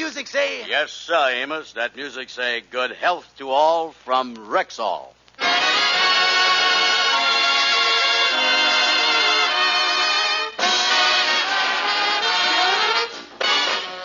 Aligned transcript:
music 0.00 0.28
say? 0.28 0.66
Yes, 0.66 0.92
sir, 0.92 1.30
Amos. 1.42 1.74
That 1.74 1.94
music 1.94 2.30
say 2.30 2.62
good 2.70 2.92
health 2.92 3.30
to 3.36 3.50
all 3.50 3.92
from 3.92 4.34
Rexall. 4.34 5.08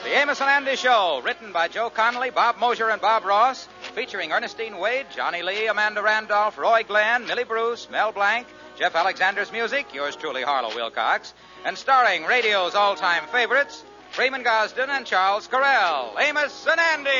The 0.03 0.11
Amos 0.19 0.41
and 0.41 0.49
Andy 0.49 0.75
Show, 0.75 1.21
written 1.23 1.53
by 1.53 1.69
Joe 1.69 1.89
Connelly, 1.89 2.29
Bob 2.29 2.57
Mosher, 2.57 2.89
and 2.89 3.01
Bob 3.01 3.23
Ross, 3.23 3.69
featuring 3.93 4.33
Ernestine 4.33 4.77
Wade, 4.77 5.05
Johnny 5.15 5.43
Lee, 5.43 5.67
Amanda 5.67 6.01
Randolph, 6.01 6.57
Roy 6.57 6.83
Glenn, 6.83 7.25
Millie 7.25 7.45
Bruce, 7.45 7.89
Mel 7.89 8.11
Blanc, 8.11 8.45
Jeff 8.77 8.95
Alexander's 8.95 9.53
music, 9.53 9.93
yours 9.93 10.17
truly, 10.17 10.43
Harlow 10.43 10.75
Wilcox, 10.75 11.33
and 11.63 11.77
starring 11.77 12.25
radio's 12.25 12.75
all 12.75 12.95
time 12.97 13.23
favorites, 13.31 13.81
Freeman 14.15 14.43
Gosden 14.43 14.87
and 14.87 15.05
Charles 15.05 15.45
Correll. 15.49 16.17
Amos 16.17 16.65
and 16.65 16.79
Andy. 16.79 17.11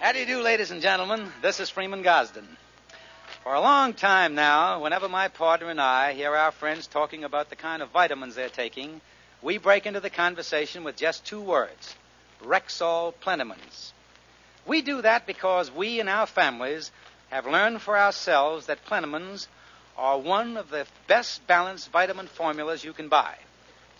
How 0.00 0.12
do 0.12 0.18
you 0.18 0.26
do, 0.26 0.42
ladies 0.42 0.70
and 0.70 0.82
gentlemen? 0.82 1.32
This 1.40 1.60
is 1.60 1.70
Freeman 1.70 2.02
Gosden. 2.02 2.44
For 3.42 3.54
a 3.54 3.60
long 3.62 3.94
time 3.94 4.34
now, 4.34 4.82
whenever 4.82 5.08
my 5.08 5.28
partner 5.28 5.70
and 5.70 5.80
I 5.80 6.12
hear 6.12 6.36
our 6.36 6.52
friends 6.52 6.88
talking 6.88 7.24
about 7.24 7.48
the 7.48 7.56
kind 7.56 7.80
of 7.80 7.88
vitamins 7.88 8.34
they're 8.34 8.50
taking, 8.50 9.00
we 9.40 9.56
break 9.56 9.86
into 9.86 10.00
the 10.00 10.10
conversation 10.10 10.84
with 10.84 10.96
just 10.96 11.24
two 11.24 11.40
words 11.40 11.94
Rexall 12.44 13.14
Plenamins. 13.14 13.92
We 14.66 14.82
do 14.82 15.00
that 15.00 15.26
because 15.26 15.70
we 15.70 16.00
and 16.00 16.10
our 16.10 16.26
families 16.26 16.90
have 17.30 17.46
learned 17.46 17.82
for 17.82 17.98
ourselves 17.98 18.66
that 18.66 18.84
Plenamins 18.86 19.46
are 19.96 20.18
one 20.18 20.56
of 20.56 20.70
the 20.70 20.86
best 21.06 21.46
balanced 21.46 21.90
vitamin 21.90 22.26
formulas 22.26 22.84
you 22.84 22.92
can 22.92 23.08
buy. 23.08 23.34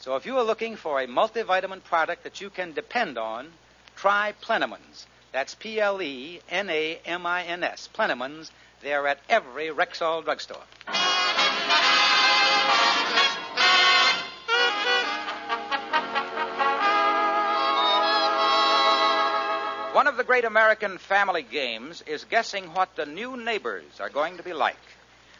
So 0.00 0.16
if 0.16 0.26
you 0.26 0.38
are 0.38 0.44
looking 0.44 0.76
for 0.76 1.00
a 1.00 1.06
multivitamin 1.06 1.82
product 1.82 2.22
that 2.24 2.40
you 2.40 2.50
can 2.50 2.72
depend 2.72 3.18
on, 3.18 3.52
try 3.96 4.32
Plenamins. 4.42 5.06
That's 5.32 5.54
P 5.54 5.80
L 5.80 6.00
E 6.00 6.40
N 6.48 6.70
A 6.70 7.00
M 7.04 7.26
I 7.26 7.42
N 7.44 7.64
S. 7.64 7.88
Plenamins. 7.92 8.50
They're 8.80 9.06
at 9.08 9.18
every 9.28 9.68
Rexall 9.68 10.24
drugstore. 10.24 10.62
One 19.98 20.06
of 20.06 20.16
the 20.16 20.22
great 20.22 20.44
American 20.44 20.96
family 20.96 21.42
games 21.42 22.04
is 22.06 22.22
guessing 22.22 22.72
what 22.72 22.94
the 22.94 23.04
new 23.04 23.36
neighbors 23.36 23.98
are 23.98 24.08
going 24.08 24.36
to 24.36 24.44
be 24.44 24.52
like. 24.52 24.78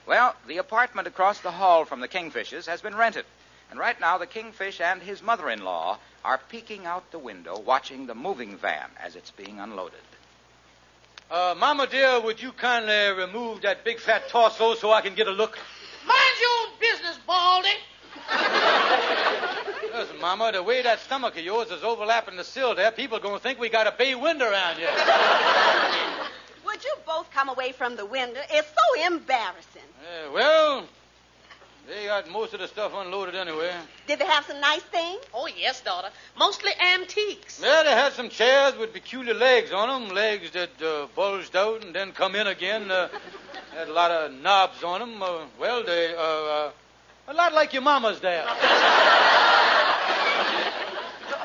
Well, 0.04 0.34
the 0.48 0.56
apartment 0.56 1.06
across 1.06 1.38
the 1.38 1.52
hall 1.52 1.84
from 1.84 2.00
the 2.00 2.08
Kingfishes 2.08 2.66
has 2.66 2.80
been 2.80 2.96
rented. 2.96 3.24
And 3.70 3.78
right 3.78 4.00
now, 4.00 4.18
the 4.18 4.26
Kingfish 4.26 4.80
and 4.80 5.00
his 5.00 5.22
mother 5.22 5.48
in 5.48 5.62
law 5.62 5.98
are 6.24 6.40
peeking 6.48 6.86
out 6.86 7.08
the 7.12 7.20
window 7.20 7.56
watching 7.60 8.08
the 8.08 8.16
moving 8.16 8.56
van 8.56 8.90
as 9.00 9.14
it's 9.14 9.30
being 9.30 9.60
unloaded. 9.60 10.00
Uh, 11.30 11.54
Mama 11.56 11.86
dear, 11.86 12.18
would 12.18 12.42
you 12.42 12.50
kindly 12.50 13.12
remove 13.16 13.62
that 13.62 13.84
big 13.84 14.00
fat 14.00 14.28
torso 14.28 14.74
so 14.74 14.90
I 14.90 15.02
can 15.02 15.14
get 15.14 15.28
a 15.28 15.30
look? 15.30 15.56
Mind 16.04 16.36
your 16.40 16.50
own 16.62 16.80
business, 16.80 17.16
Baldy. 17.24 17.76
Listen, 19.98 20.20
Mama, 20.20 20.52
the 20.52 20.62
way 20.62 20.80
that 20.80 21.00
stomach 21.00 21.36
of 21.36 21.42
yours 21.42 21.72
is 21.72 21.82
overlapping 21.82 22.36
the 22.36 22.44
sill 22.44 22.72
there, 22.76 22.92
people 22.92 23.16
are 23.16 23.20
going 23.20 23.34
to 23.34 23.42
think 23.42 23.58
we 23.58 23.68
got 23.68 23.88
a 23.88 23.90
bay 23.90 24.14
window 24.14 24.48
around 24.48 24.76
here. 24.76 24.86
Would 26.66 26.84
you 26.84 26.94
both 27.04 27.28
come 27.32 27.48
away 27.48 27.72
from 27.72 27.96
the 27.96 28.06
window? 28.06 28.40
It's 28.48 28.68
so 28.68 29.06
embarrassing. 29.06 29.82
Uh, 30.00 30.30
well, 30.32 30.84
they 31.88 32.06
got 32.06 32.30
most 32.30 32.54
of 32.54 32.60
the 32.60 32.68
stuff 32.68 32.92
unloaded 32.94 33.34
anyway. 33.34 33.72
Did 34.06 34.20
they 34.20 34.26
have 34.26 34.46
some 34.46 34.60
nice 34.60 34.82
things? 34.82 35.20
Oh, 35.34 35.48
yes, 35.48 35.80
daughter. 35.80 36.10
Mostly 36.38 36.70
antiques. 36.94 37.60
Yeah, 37.60 37.82
they 37.82 37.90
had 37.90 38.12
some 38.12 38.28
chairs 38.28 38.76
with 38.76 38.92
peculiar 38.92 39.34
legs 39.34 39.72
on 39.72 39.88
them, 39.88 40.14
legs 40.14 40.52
that 40.52 40.80
uh, 40.80 41.08
bulged 41.16 41.56
out 41.56 41.84
and 41.84 41.92
then 41.92 42.12
come 42.12 42.36
in 42.36 42.46
again. 42.46 42.88
Uh, 42.88 43.08
had 43.74 43.88
a 43.88 43.92
lot 43.92 44.12
of 44.12 44.32
knobs 44.32 44.84
on 44.84 45.00
them. 45.00 45.20
Uh, 45.20 45.46
well, 45.58 45.82
they, 45.82 46.14
uh, 46.14 46.20
uh, 46.20 46.70
a 47.28 47.34
lot 47.34 47.52
like 47.52 47.72
your 47.72 47.82
mama's 47.82 48.20
dad. 48.20 48.46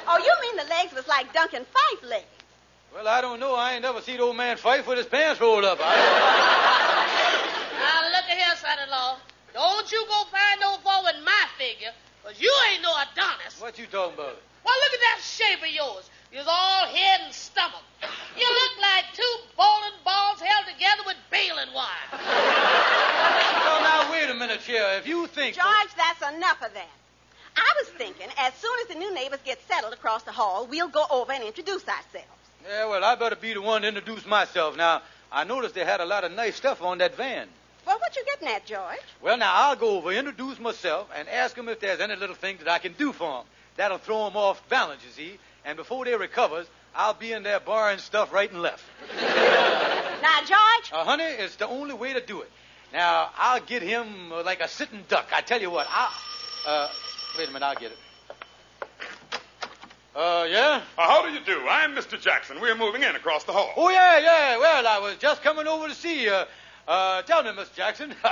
Oh, 0.05 0.17
you 0.19 0.33
mean 0.43 0.57
the 0.57 0.69
legs 0.69 0.93
was 0.93 1.07
like 1.07 1.33
Duncan 1.33 1.63
Phyfe 1.63 2.07
legs? 2.07 2.25
Well, 2.93 3.07
I 3.07 3.21
don't 3.21 3.39
know. 3.39 3.55
I 3.55 3.73
ain't 3.73 3.81
never 3.81 4.01
seen 4.01 4.19
old 4.19 4.35
man 4.37 4.57
Phyfe 4.57 4.85
with 4.85 4.97
his 4.97 5.07
pants 5.07 5.41
rolled 5.41 5.63
up. 5.63 5.79
I... 5.81 5.95
Now, 7.79 8.03
look 8.13 8.29
at 8.29 8.37
here, 8.37 8.55
son-in-law. 8.57 9.17
Don't 9.53 9.91
you 9.91 10.05
go 10.07 10.23
find 10.29 10.59
no 10.59 10.77
fault 10.83 11.05
with 11.05 11.23
my 11.25 11.45
figure, 11.57 11.89
because 12.21 12.39
you 12.39 12.53
ain't 12.69 12.83
no 12.83 12.93
Adonis. 12.93 13.59
What 13.59 13.79
you 13.79 13.87
talking 13.87 14.13
about? 14.13 14.37
Well, 14.65 14.75
look 14.85 14.93
at 14.93 14.99
that 15.01 15.19
shape 15.23 15.63
of 15.63 15.73
yours. 15.73 16.09
You're 16.31 16.43
all 16.47 16.85
head 16.85 17.21
and 17.25 17.33
stomach. 17.33 17.81
You 18.37 18.47
look 18.47 18.81
like 18.81 19.05
two 19.13 19.35
bowling 19.57 19.97
balls 20.03 20.41
held 20.41 20.65
together 20.65 21.03
with 21.05 21.17
baling 21.29 21.73
wire. 21.73 22.09
Well, 22.11 23.81
now, 23.81 24.11
wait 24.11 24.29
a 24.29 24.33
minute. 24.59 24.97
If 24.99 25.07
you 25.07 25.27
think... 25.27 25.55
George, 25.55 25.95
that's 25.97 26.35
enough 26.35 26.61
of 26.61 26.73
that. 26.73 26.89
I 27.55 27.73
was 27.79 27.87
thinking, 27.89 28.27
as 28.39 28.53
soon 28.55 28.73
as 28.81 28.87
the 28.87 28.95
new 28.95 29.13
neighbors 29.13 29.39
get 29.45 29.59
settled 29.67 29.93
across 29.93 30.23
the 30.23 30.31
hall, 30.31 30.65
we'll 30.65 30.87
go 30.87 31.05
over 31.11 31.31
and 31.31 31.43
introduce 31.43 31.87
ourselves. 31.87 32.27
Yeah, 32.67 32.87
well, 32.87 33.03
I 33.03 33.15
better 33.15 33.35
be 33.35 33.53
the 33.53 33.61
one 33.61 33.83
to 33.83 33.87
introduce 33.87 34.25
myself. 34.25 34.75
Now, 34.75 35.01
I 35.31 35.43
noticed 35.43 35.75
they 35.75 35.85
had 35.85 36.01
a 36.01 36.05
lot 36.05 36.23
of 36.23 36.31
nice 36.31 36.55
stuff 36.55 36.81
on 36.81 36.97
that 36.99 37.15
van. 37.15 37.47
Well, 37.85 37.99
what 37.99 38.15
you 38.15 38.23
getting 38.25 38.47
at, 38.47 38.65
George? 38.65 38.99
Well, 39.21 39.37
now, 39.37 39.51
I'll 39.53 39.75
go 39.75 39.97
over, 39.97 40.11
introduce 40.11 40.59
myself, 40.59 41.09
and 41.15 41.27
ask 41.27 41.55
them 41.55 41.67
if 41.69 41.79
there's 41.79 41.99
any 41.99 42.15
little 42.15 42.35
thing 42.35 42.57
that 42.59 42.67
I 42.69 42.79
can 42.79 42.93
do 42.93 43.11
for 43.11 43.39
them. 43.39 43.45
That'll 43.75 43.97
throw 43.97 44.25
them 44.25 44.37
off 44.37 44.67
balance, 44.69 45.01
you 45.05 45.11
see. 45.11 45.37
And 45.65 45.77
before 45.77 46.05
they 46.05 46.15
recovers, 46.15 46.67
I'll 46.95 47.13
be 47.13 47.33
in 47.33 47.43
there 47.43 47.59
borrowing 47.59 47.99
stuff 47.99 48.31
right 48.31 48.51
and 48.51 48.61
left. 48.61 48.83
Now, 50.21 50.39
George, 50.39 50.91
Uh, 50.93 51.03
honey, 51.03 51.23
it's 51.23 51.57
the 51.57 51.67
only 51.67 51.93
way 51.93 52.13
to 52.13 52.21
do 52.21 52.41
it. 52.41 52.51
Now, 52.93 53.31
I'll 53.35 53.59
get 53.59 53.81
him 53.81 54.29
like 54.29 54.61
a 54.61 54.67
sitting 54.67 55.03
duck. 55.09 55.25
I 55.33 55.41
tell 55.41 55.59
you 55.59 55.71
what, 55.71 55.87
I'll... 55.89 56.11
Uh, 56.67 56.89
wait 57.35 57.49
a 57.49 57.51
minute, 57.51 57.65
I'll 57.65 57.75
get 57.75 57.91
it. 57.91 57.97
Uh, 60.15 60.45
yeah? 60.47 60.83
Uh, 60.95 61.01
how 61.01 61.25
do 61.25 61.33
you 61.33 61.39
do? 61.43 61.59
I'm 61.67 61.95
Mr. 61.95 62.21
Jackson. 62.21 62.61
We're 62.61 62.77
moving 62.77 63.01
in 63.01 63.15
across 63.15 63.45
the 63.45 63.51
hall. 63.51 63.73
Oh, 63.75 63.89
yeah, 63.89 64.19
yeah. 64.19 64.57
Well, 64.59 64.85
I 64.85 64.99
was 64.99 65.15
just 65.15 65.41
coming 65.41 65.65
over 65.65 65.87
to 65.87 65.95
see 65.95 66.25
you. 66.25 66.43
Uh, 66.87 67.23
tell 67.23 67.41
me, 67.41 67.51
Miss 67.55 67.69
Jackson. 67.69 68.13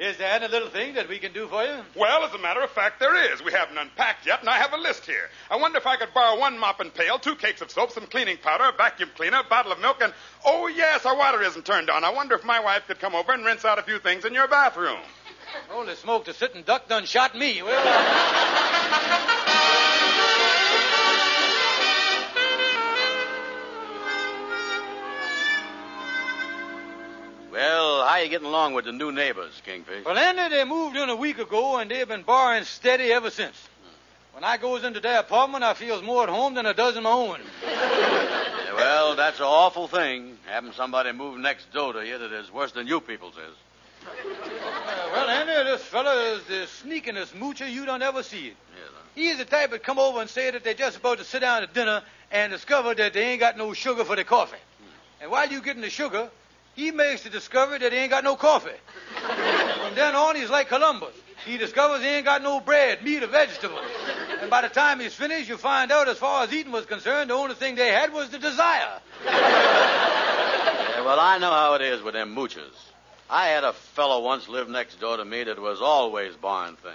is 0.00 0.16
there 0.16 0.32
any 0.32 0.48
little 0.48 0.70
thing 0.70 0.94
that 0.94 1.10
we 1.10 1.18
can 1.18 1.34
do 1.34 1.46
for 1.46 1.62
you? 1.62 1.76
Well, 1.94 2.24
as 2.24 2.32
a 2.32 2.38
matter 2.38 2.62
of 2.62 2.70
fact, 2.70 2.98
there 3.00 3.32
is. 3.32 3.44
We 3.44 3.52
haven't 3.52 3.76
unpacked 3.76 4.26
yet, 4.26 4.40
and 4.40 4.48
I 4.48 4.56
have 4.56 4.72
a 4.72 4.78
list 4.78 5.04
here. 5.04 5.28
I 5.50 5.56
wonder 5.56 5.76
if 5.76 5.86
I 5.86 5.96
could 5.96 6.14
borrow 6.14 6.40
one 6.40 6.58
mop 6.58 6.80
and 6.80 6.92
pail, 6.92 7.18
two 7.18 7.36
cakes 7.36 7.60
of 7.60 7.70
soap, 7.70 7.90
some 7.90 8.06
cleaning 8.06 8.38
powder, 8.38 8.64
a 8.64 8.72
vacuum 8.72 9.10
cleaner, 9.14 9.40
a 9.40 9.44
bottle 9.44 9.72
of 9.72 9.78
milk, 9.78 9.98
and 10.00 10.14
oh 10.46 10.68
yes, 10.68 11.04
our 11.04 11.14
water 11.14 11.42
isn't 11.42 11.66
turned 11.66 11.90
on. 11.90 12.02
I 12.02 12.10
wonder 12.10 12.34
if 12.34 12.44
my 12.44 12.60
wife 12.60 12.86
could 12.86 12.98
come 12.98 13.14
over 13.14 13.32
and 13.32 13.44
rinse 13.44 13.66
out 13.66 13.78
a 13.78 13.82
few 13.82 13.98
things 13.98 14.24
in 14.24 14.32
your 14.32 14.48
bathroom. 14.48 14.98
Holy 15.68 15.94
smoke, 15.96 16.24
the 16.24 16.32
sitting 16.32 16.62
duck 16.62 16.88
done 16.88 17.04
shot 17.04 17.36
me. 17.36 17.62
Well, 17.62 19.46
Well, 27.60 28.06
how 28.06 28.16
you 28.16 28.30
getting 28.30 28.46
along 28.46 28.72
with 28.72 28.86
the 28.86 28.92
new 28.92 29.12
neighbors, 29.12 29.52
Kingfish? 29.66 30.06
well, 30.06 30.16
Andy, 30.16 30.56
they 30.56 30.64
moved 30.64 30.96
in 30.96 31.10
a 31.10 31.14
week 31.14 31.38
ago, 31.38 31.76
and 31.76 31.90
they've 31.90 32.08
been 32.08 32.22
borrowing 32.22 32.64
steady 32.64 33.12
ever 33.12 33.28
since. 33.28 33.54
When 34.32 34.44
I 34.44 34.56
goes 34.56 34.82
into 34.82 35.00
their 35.00 35.20
apartment, 35.20 35.62
I 35.62 35.74
feels 35.74 36.02
more 36.02 36.22
at 36.22 36.30
home 36.30 36.54
than 36.54 36.64
I 36.64 36.72
does 36.72 36.96
in 36.96 37.02
my 37.02 37.10
own. 37.10 37.40
Yeah, 38.70 38.76
well, 38.76 39.16
that's 39.16 39.40
an 39.40 39.46
awful 39.46 39.88
thing, 39.88 40.38
having 40.46 40.72
somebody 40.72 41.12
move 41.12 41.38
next 41.38 41.70
door 41.70 41.92
to 41.92 42.06
you 42.06 42.16
that 42.16 42.32
is 42.32 42.50
worse 42.50 42.72
than 42.72 42.86
you 42.86 43.00
people's 43.00 43.34
is. 43.34 44.06
Uh, 44.06 44.10
well, 45.12 45.28
Andy, 45.28 45.70
this 45.70 45.82
fella 45.82 46.32
is 46.32 46.44
the 46.44 46.66
sneakingest 46.82 47.34
moocher 47.34 47.70
you 47.70 47.84
don't 47.84 48.00
ever 48.00 48.22
see 48.22 48.46
it. 48.46 48.56
Yeah, 48.74 49.22
He's 49.22 49.36
the 49.36 49.44
type 49.44 49.72
that 49.72 49.82
come 49.82 49.98
over 49.98 50.20
and 50.20 50.30
say 50.30 50.50
that 50.50 50.64
they're 50.64 50.72
just 50.72 50.96
about 50.96 51.18
to 51.18 51.24
sit 51.24 51.40
down 51.40 51.60
to 51.60 51.66
dinner 51.66 52.02
and 52.30 52.52
discover 52.52 52.94
that 52.94 53.12
they 53.12 53.24
ain't 53.24 53.40
got 53.40 53.58
no 53.58 53.74
sugar 53.74 54.04
for 54.04 54.14
their 54.14 54.24
coffee. 54.24 54.56
And 55.20 55.30
while 55.30 55.48
you 55.48 55.60
getting 55.60 55.82
the 55.82 55.90
sugar, 55.90 56.30
he 56.74 56.90
makes 56.90 57.22
the 57.22 57.30
discovery 57.30 57.78
that 57.78 57.92
he 57.92 57.98
ain't 57.98 58.10
got 58.10 58.24
no 58.24 58.36
coffee. 58.36 58.70
From 59.16 59.94
then 59.94 60.14
on, 60.14 60.36
he's 60.36 60.50
like 60.50 60.68
Columbus. 60.68 61.14
He 61.46 61.56
discovers 61.56 62.02
he 62.02 62.08
ain't 62.08 62.26
got 62.26 62.42
no 62.42 62.60
bread, 62.60 63.02
meat, 63.02 63.22
or 63.22 63.26
vegetables. 63.26 63.80
And 64.40 64.50
by 64.50 64.62
the 64.62 64.68
time 64.68 65.00
he's 65.00 65.14
finished, 65.14 65.48
you 65.48 65.56
find 65.56 65.90
out, 65.90 66.08
as 66.08 66.18
far 66.18 66.44
as 66.44 66.52
eating 66.52 66.72
was 66.72 66.86
concerned, 66.86 67.30
the 67.30 67.34
only 67.34 67.54
thing 67.54 67.76
they 67.76 67.88
had 67.88 68.12
was 68.12 68.28
the 68.28 68.38
desire. 68.38 69.00
Yeah, 69.24 71.04
well, 71.04 71.18
I 71.18 71.38
know 71.38 71.50
how 71.50 71.74
it 71.74 71.82
is 71.82 72.02
with 72.02 72.14
them 72.14 72.34
moochers. 72.34 72.74
I 73.28 73.46
had 73.48 73.64
a 73.64 73.72
fellow 73.72 74.22
once 74.22 74.48
live 74.48 74.68
next 74.68 75.00
door 75.00 75.16
to 75.16 75.24
me 75.24 75.44
that 75.44 75.58
was 75.58 75.80
always 75.80 76.34
borrowing 76.34 76.76
things. 76.76 76.94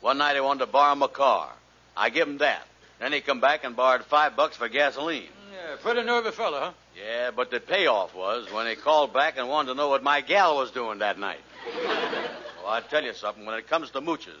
One 0.00 0.18
night 0.18 0.34
he 0.34 0.40
wanted 0.40 0.60
to 0.60 0.66
borrow 0.66 0.94
my 0.94 1.08
car. 1.08 1.50
I 1.96 2.10
give 2.10 2.26
him 2.26 2.38
that. 2.38 2.66
Then 2.98 3.12
he 3.12 3.20
come 3.20 3.40
back 3.40 3.64
and 3.64 3.76
borrowed 3.76 4.04
five 4.04 4.34
bucks 4.34 4.56
for 4.56 4.68
gasoline. 4.68 5.28
Yeah, 5.52 5.76
pretty 5.80 6.02
nervy 6.02 6.30
fella, 6.30 6.60
huh? 6.60 6.72
Yeah, 6.96 7.30
but 7.30 7.50
the 7.50 7.60
payoff 7.60 8.14
was 8.14 8.50
when 8.52 8.66
he 8.66 8.74
called 8.74 9.12
back 9.12 9.38
and 9.38 9.48
wanted 9.48 9.68
to 9.68 9.74
know 9.74 9.88
what 9.88 10.02
my 10.02 10.20
gal 10.20 10.56
was 10.56 10.70
doing 10.70 10.98
that 10.98 11.18
night. 11.18 11.40
well, 11.76 12.66
I 12.66 12.80
tell 12.80 13.02
you 13.02 13.14
something, 13.14 13.44
when 13.46 13.56
it 13.56 13.68
comes 13.68 13.90
to 13.92 14.00
mooches, 14.00 14.34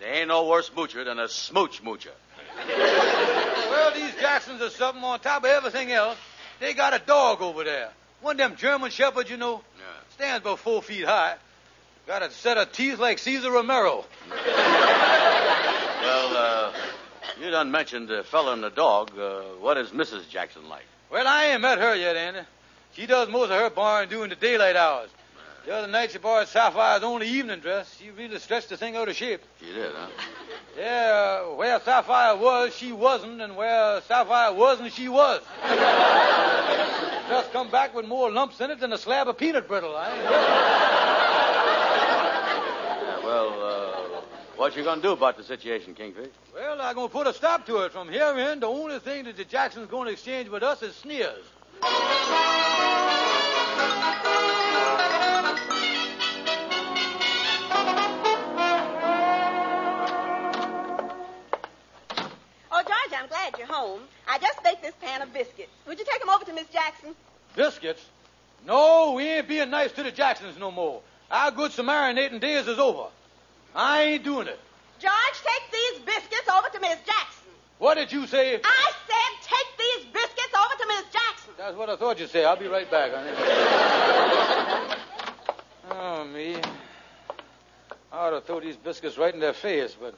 there 0.00 0.14
ain't 0.14 0.28
no 0.28 0.46
worse 0.46 0.70
moocher 0.70 1.04
than 1.04 1.18
a 1.18 1.28
smooch 1.28 1.82
moocher. 1.82 2.12
Well, 3.68 3.92
these 3.94 4.14
Jacksons 4.20 4.60
are 4.60 4.70
something 4.70 5.04
on 5.04 5.20
top 5.20 5.44
of 5.44 5.50
everything 5.50 5.92
else. 5.92 6.16
They 6.58 6.74
got 6.74 6.94
a 6.94 6.98
dog 6.98 7.40
over 7.42 7.64
there. 7.64 7.90
One 8.22 8.34
of 8.34 8.38
them 8.38 8.56
German 8.56 8.90
shepherds, 8.90 9.30
you 9.30 9.36
know. 9.36 9.62
Yeah. 9.76 9.84
Stands 10.14 10.40
about 10.42 10.58
four 10.58 10.82
feet 10.82 11.04
high. 11.04 11.36
Got 12.06 12.22
a 12.22 12.30
set 12.30 12.56
of 12.56 12.72
teeth 12.72 12.98
like 12.98 13.18
Cesar 13.18 13.50
Romero. 13.50 14.04
Well, 16.00 16.36
uh, 16.36 16.57
you 17.40 17.50
done 17.50 17.70
mentioned 17.70 18.08
the 18.08 18.22
fella 18.24 18.52
and 18.52 18.62
the 18.62 18.70
dog. 18.70 19.10
Uh, 19.18 19.42
what 19.60 19.76
is 19.76 19.90
Mrs. 19.90 20.28
Jackson 20.28 20.68
like? 20.68 20.84
Well, 21.10 21.26
I 21.26 21.46
ain't 21.46 21.62
met 21.62 21.78
her 21.78 21.94
yet, 21.94 22.16
Andy. 22.16 22.40
She 22.94 23.06
does 23.06 23.28
most 23.28 23.50
of 23.50 23.60
her 23.60 23.70
barring 23.70 24.08
during 24.08 24.30
the 24.30 24.36
daylight 24.36 24.76
hours. 24.76 25.10
The 25.66 25.74
other 25.74 25.88
night 25.88 26.12
she 26.12 26.18
borrowed 26.18 26.48
Sapphire's 26.48 27.02
only 27.02 27.28
evening 27.28 27.60
dress. 27.60 27.94
She 27.98 28.10
really 28.10 28.38
stretched 28.38 28.70
the 28.70 28.76
thing 28.76 28.96
out 28.96 29.08
of 29.08 29.16
shape. 29.16 29.42
She 29.60 29.66
did, 29.66 29.92
huh? 29.94 30.08
Yeah, 30.78 31.42
uh, 31.42 31.54
where 31.56 31.80
Sapphire 31.80 32.36
was, 32.36 32.72
she 32.74 32.92
wasn't, 32.92 33.40
and 33.40 33.56
where 33.56 34.00
Sapphire 34.02 34.52
wasn't, 34.52 34.92
she 34.92 35.08
was. 35.08 35.40
Just 37.28 37.52
come 37.52 37.68
back 37.68 37.94
with 37.96 38.06
more 38.06 38.30
lumps 38.30 38.60
in 38.60 38.70
it 38.70 38.78
than 38.78 38.92
a 38.92 38.98
slab 38.98 39.26
of 39.26 39.36
peanut 39.36 39.66
brittle. 39.66 39.96
I 39.96 40.08
ain't 40.08 40.22
Yeah, 43.02 43.24
well, 43.24 43.62
uh, 43.62 43.87
what 44.58 44.76
you 44.76 44.82
gonna 44.82 45.00
do 45.00 45.12
about 45.12 45.36
the 45.36 45.44
situation, 45.44 45.94
Kingfish? 45.94 46.30
Well, 46.52 46.80
I'm 46.80 46.94
going 46.96 47.08
to 47.08 47.12
put 47.12 47.28
a 47.28 47.32
stop 47.32 47.64
to 47.66 47.82
it. 47.82 47.92
From 47.92 48.08
here 48.08 48.36
in, 48.36 48.58
the 48.58 48.66
only 48.66 48.98
thing 48.98 49.24
that 49.24 49.36
the 49.36 49.44
Jacksons 49.44 49.88
going 49.88 50.06
to 50.06 50.12
exchange 50.12 50.48
with 50.48 50.64
us 50.64 50.82
is 50.82 50.96
sneers. 50.96 51.44
Oh, 62.70 62.82
George, 62.82 63.12
I'm 63.16 63.28
glad 63.28 63.54
you're 63.56 63.68
home. 63.68 64.00
I 64.26 64.38
just 64.38 64.62
baked 64.64 64.82
this 64.82 64.94
pan 65.00 65.22
of 65.22 65.32
biscuits. 65.32 65.70
Would 65.86 66.00
you 66.00 66.04
take 66.04 66.18
them 66.18 66.30
over 66.30 66.44
to 66.44 66.52
Miss 66.52 66.66
Jackson? 66.68 67.14
Biscuits? 67.54 68.04
No, 68.66 69.12
we 69.12 69.22
ain't 69.24 69.46
being 69.46 69.70
nice 69.70 69.92
to 69.92 70.02
the 70.02 70.10
Jacksons 70.10 70.58
no 70.58 70.72
more. 70.72 71.00
Our 71.30 71.52
good 71.52 71.70
Samaritan 71.70 72.40
days 72.40 72.66
is 72.66 72.80
over. 72.80 73.06
I 73.74 74.02
ain't 74.02 74.24
doing 74.24 74.48
it. 74.48 74.58
George, 74.98 75.12
take 75.44 75.70
these 75.72 76.00
biscuits 76.04 76.48
over 76.48 76.68
to 76.68 76.80
Miss 76.80 76.98
Jackson. 77.06 77.52
What 77.78 77.94
did 77.94 78.10
you 78.10 78.26
say? 78.26 78.60
I 78.62 78.92
said 79.06 79.42
take 79.42 79.78
these 79.78 80.06
biscuits 80.12 80.54
over 80.54 80.74
to 80.82 80.88
Miss 80.88 81.04
Jackson. 81.12 81.52
That's 81.56 81.76
what 81.76 81.88
I 81.88 81.94
thought 81.96 82.18
you'd 82.18 82.30
say. 82.30 82.44
I'll 82.44 82.56
be 82.56 82.66
right 82.66 82.90
back, 82.90 83.12
honey. 83.14 83.30
oh, 85.92 86.24
me. 86.24 86.56
I 88.10 88.16
ought 88.16 88.30
to 88.30 88.40
throw 88.40 88.58
these 88.60 88.76
biscuits 88.76 89.16
right 89.16 89.32
in 89.32 89.38
their 89.38 89.52
face, 89.52 89.96
but 90.00 90.14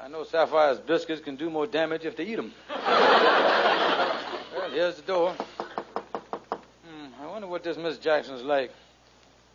I 0.00 0.06
know 0.08 0.24
Sapphire's 0.24 0.78
biscuits 0.78 1.20
can 1.20 1.36
do 1.36 1.50
more 1.50 1.66
damage 1.66 2.04
if 2.04 2.16
they 2.16 2.24
eat 2.24 2.36
them. 2.36 2.52
well, 2.68 4.70
here's 4.70 4.96
the 4.96 5.02
door. 5.02 5.32
Hmm, 5.32 7.06
I 7.20 7.26
wonder 7.26 7.48
what 7.48 7.64
this 7.64 7.76
Miss 7.76 7.98
Jackson's 7.98 8.42
like. 8.42 8.70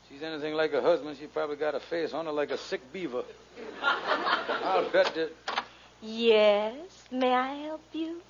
She's 0.10 0.24
anything 0.24 0.56
like 0.56 0.72
her 0.72 0.82
husband, 0.82 1.18
she 1.20 1.28
probably 1.28 1.56
got 1.56 1.76
a 1.76 1.80
face 1.80 2.14
on 2.14 2.26
her 2.26 2.32
like 2.32 2.50
a 2.50 2.58
sick 2.58 2.82
beaver. 2.92 3.24
I'll 3.82 4.90
bet 4.90 5.14
that. 5.14 5.32
Yes, 6.02 6.74
may 7.12 7.32
I 7.34 7.54
help 7.56 7.82
you? 7.94 8.22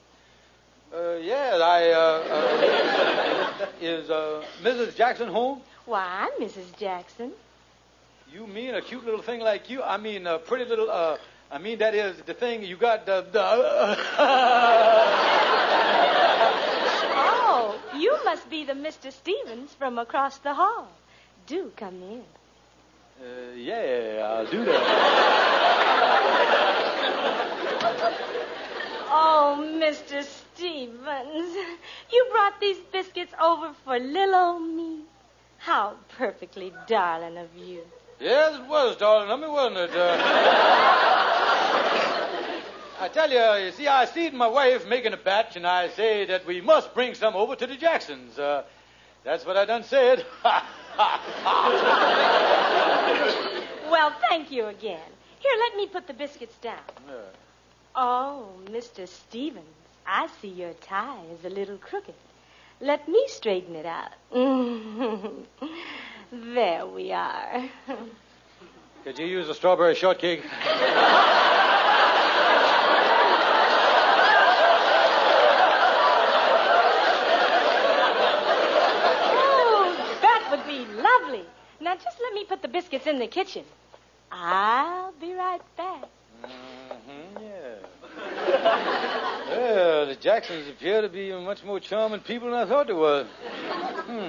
Uh, 0.94 1.14
yeah, 1.22 1.60
I, 1.62 1.92
uh, 1.92 2.24
uh, 3.62 3.68
is, 3.80 4.10
uh, 4.10 4.44
Mrs. 4.62 4.96
Jackson 4.96 5.30
home? 5.30 5.62
Why, 5.86 6.28
I'm 6.28 6.32
Mrs. 6.46 6.76
Jackson. 6.78 7.32
You 8.34 8.46
mean 8.46 8.76
a 8.76 8.82
cute 8.82 9.06
little 9.06 9.22
thing 9.22 9.40
like 9.40 9.70
you? 9.70 9.82
I 9.82 9.98
mean, 9.98 10.28
a 10.28 10.38
pretty 10.38 10.66
little, 10.66 10.90
uh, 10.90 11.18
I 11.52 11.60
mean, 11.60 11.78
that 11.80 11.96
is 11.96 12.18
the 12.26 12.34
thing 12.34 12.64
you 12.64 12.76
got, 12.76 13.06
the, 13.06 13.26
the, 13.32 13.42
Oh, 17.52 17.80
you 17.96 18.18
must 18.26 18.50
be 18.50 18.66
the 18.66 18.74
Mr. 18.74 19.14
Stevens 19.14 19.74
from 19.76 19.98
across 19.98 20.40
the 20.40 20.54
hall. 20.54 20.90
Do 21.50 21.72
come 21.76 22.02
in. 22.04 22.22
uh, 23.20 23.52
yeah, 23.58 24.22
I'll 24.24 24.46
do 24.46 24.64
that. 24.66 24.86
Oh, 29.12 29.58
Mr. 29.82 30.24
Stevens, 30.24 31.56
you 32.14 32.28
brought 32.32 32.60
these 32.62 32.78
biscuits 32.92 33.34
over 33.42 33.74
for 33.84 33.98
little 33.98 34.36
old 34.36 34.62
me. 34.62 35.00
How 35.58 35.96
perfectly 36.16 36.72
darling 36.86 37.40
of 37.40 37.48
you. 37.58 37.82
Yes, 38.20 38.60
it 38.60 38.68
was, 38.68 38.98
darling. 38.98 39.32
I 39.32 39.36
mean, 39.36 39.52
wasn't 39.52 39.78
it? 39.78 39.90
Uh, 39.96 40.16
I 43.02 43.08
tell 43.12 43.32
you, 43.32 43.66
you 43.66 43.72
see, 43.72 43.88
I 43.88 44.06
seen 44.06 44.38
my 44.38 44.48
wife 44.48 44.88
making 44.88 45.14
a 45.14 45.18
batch, 45.18 45.56
and 45.56 45.66
I 45.66 45.90
say 45.90 46.26
that 46.26 46.46
we 46.46 46.62
must 46.62 46.94
bring 46.94 47.16
some 47.16 47.36
over 47.36 47.56
to 47.56 47.66
the 47.66 47.76
Jacksons. 47.76 48.38
Uh, 48.38 48.62
that's 49.24 49.44
what 49.44 49.58
I 49.58 49.66
done 49.66 49.84
said. 49.84 50.24
Well, 53.90 54.14
thank 54.30 54.52
you 54.52 54.66
again. 54.66 55.00
Here, 55.40 55.54
let 55.60 55.76
me 55.78 55.88
put 55.88 56.08
the 56.08 56.14
biscuits 56.14 56.58
down. 56.58 56.80
Oh, 57.96 58.50
Mr. 58.66 59.08
Stevens, 59.08 59.66
I 60.06 60.28
see 60.42 60.50
your 60.50 60.74
tie 60.74 61.24
is 61.38 61.46
a 61.46 61.50
little 61.50 61.78
crooked. 61.78 62.16
Let 62.82 63.08
me 63.08 63.24
straighten 63.28 63.76
it 63.76 63.86
out. 63.86 64.12
there 66.32 66.86
we 66.86 67.12
are. 67.12 67.70
Could 69.04 69.18
you 69.20 69.26
use 69.26 69.48
a 69.50 69.54
strawberry 69.54 69.96
shortcake? 69.96 70.44
Oh, 79.32 80.18
that 80.22 80.48
would 80.52 80.66
be 80.68 80.86
lovely. 81.02 81.46
Now, 81.82 81.96
just 81.96 82.18
let 82.22 82.34
me 82.34 82.44
put 82.46 82.62
the 82.62 82.68
biscuits 82.68 83.08
in 83.08 83.20
the 83.20 83.28
kitchen. 83.28 83.64
I'll 84.32 85.14
be 85.14 85.34
right 85.34 85.62
back. 85.78 86.04
Mm-hmm, 86.44 87.44
yeah. 87.44 87.76
well, 89.50 90.06
the 90.06 90.16
Jacksons 90.16 90.68
appear 90.68 91.02
to 91.02 91.10
be 91.10 91.32
much 91.32 91.64
more 91.64 91.80
charming 91.80 92.20
people 92.20 92.50
than 92.52 92.60
I 92.60 92.66
thought 92.66 92.88
they 92.88 92.94
were. 92.94 93.24
Hmm. 93.24 94.28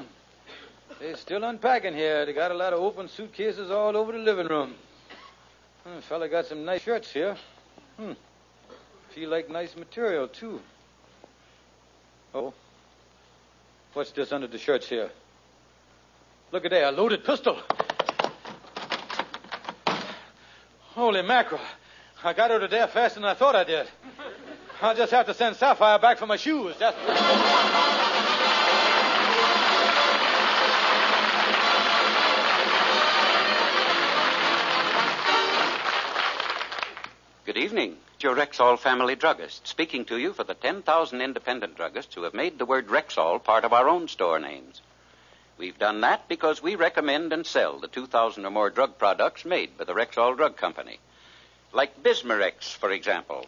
They're 1.01 1.17
still 1.17 1.43
unpacking 1.45 1.95
here. 1.95 2.25
They 2.27 2.33
got 2.33 2.51
a 2.51 2.55
lot 2.55 2.73
of 2.73 2.81
open 2.81 3.09
suitcases 3.09 3.71
all 3.71 3.97
over 3.97 4.13
the 4.13 4.19
living 4.19 4.47
room. 4.47 4.75
Hmm, 5.85 6.01
fella 6.01 6.29
got 6.29 6.47
some 6.47 6.65
nice 6.65 6.83
shirts 6.83 7.11
here. 7.11 7.37
Hmm. 7.97 8.13
Feel 9.11 9.29
like 9.31 9.51
nice 9.51 9.75
material, 9.77 10.29
too. 10.29 10.61
Oh. 12.35 12.55
What's 13.93 14.13
this 14.13 14.31
under 14.31 14.47
the 14.47 14.59
shirts 14.59 14.89
here? 14.89 15.11
Look 16.53 16.65
at 16.65 16.73
there, 16.73 16.89
a 16.89 16.91
loaded 16.91 17.23
pistol. 17.23 17.59
Holy 20.95 21.23
mackerel. 21.23 21.61
I 22.25 22.33
got 22.33 22.51
her 22.51 22.59
to 22.59 22.67
there 22.67 22.89
faster 22.89 23.21
than 23.21 23.29
I 23.29 23.35
thought 23.35 23.55
I 23.55 23.63
did. 23.63 23.87
I'll 24.83 24.97
just 24.97 25.13
have 25.13 25.27
to 25.27 25.35
send 25.35 25.57
Sapphire 25.57 25.99
back 26.01 26.19
for 26.19 26.27
my 26.27 26.37
shoes. 26.37 26.75
That's... 26.79 26.97
Good 37.47 37.59
evening. 37.59 37.97
Your 38.21 38.35
Rexall 38.35 38.79
family 38.79 39.15
druggist 39.15 39.67
speaking 39.67 40.05
to 40.07 40.19
you 40.19 40.33
for 40.33 40.45
the 40.45 40.55
10,000 40.55 41.21
independent 41.21 41.77
druggists 41.77 42.15
who 42.15 42.25
have 42.25 42.35
made 42.35 42.59
the 42.59 42.67
word 42.67 42.89
Rexall 42.89 43.43
part 43.43 43.65
of 43.65 43.73
our 43.73 43.89
own 43.89 44.09
store 44.09 44.39
names. 44.39 44.83
We've 45.61 45.79
done 45.79 46.01
that 46.01 46.27
because 46.27 46.63
we 46.63 46.75
recommend 46.75 47.35
and 47.35 47.47
sell 47.47 47.79
the 47.79 47.87
2,000 47.87 48.47
or 48.47 48.51
more 48.51 48.71
drug 48.71 48.97
products 48.97 49.45
made 49.45 49.77
by 49.77 49.85
the 49.85 49.93
Rexall 49.93 50.35
Drug 50.35 50.57
Company. 50.57 50.99
Like 51.71 52.03
Bisma-Rex, 52.03 52.73
for 52.73 52.91
example. 52.91 53.47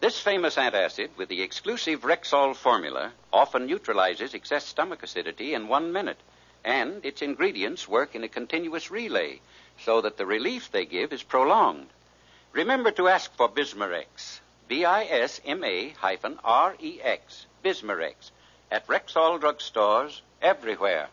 This 0.00 0.18
famous 0.18 0.56
antacid 0.56 1.10
with 1.16 1.28
the 1.28 1.42
exclusive 1.42 2.00
Rexall 2.00 2.56
formula 2.56 3.12
often 3.32 3.66
neutralizes 3.66 4.34
excess 4.34 4.66
stomach 4.66 5.04
acidity 5.04 5.54
in 5.54 5.68
one 5.68 5.92
minute, 5.92 6.18
and 6.64 7.06
its 7.06 7.22
ingredients 7.22 7.86
work 7.86 8.16
in 8.16 8.24
a 8.24 8.28
continuous 8.28 8.90
relay 8.90 9.40
so 9.78 10.00
that 10.00 10.16
the 10.16 10.26
relief 10.26 10.72
they 10.72 10.84
give 10.84 11.12
is 11.12 11.22
prolonged. 11.22 11.86
Remember 12.50 12.90
to 12.90 13.06
ask 13.06 13.32
for 13.36 13.48
Bisma-Rex. 13.48 14.40
B-I-S-M-A 14.66 15.90
hyphen 15.90 16.40
R-E-X. 16.42 17.46
Bisma-Rex. 17.64 18.32
At 18.72 18.88
Rexall 18.88 19.38
drug 19.38 19.60
stores 19.60 20.20
everywhere. 20.42 21.10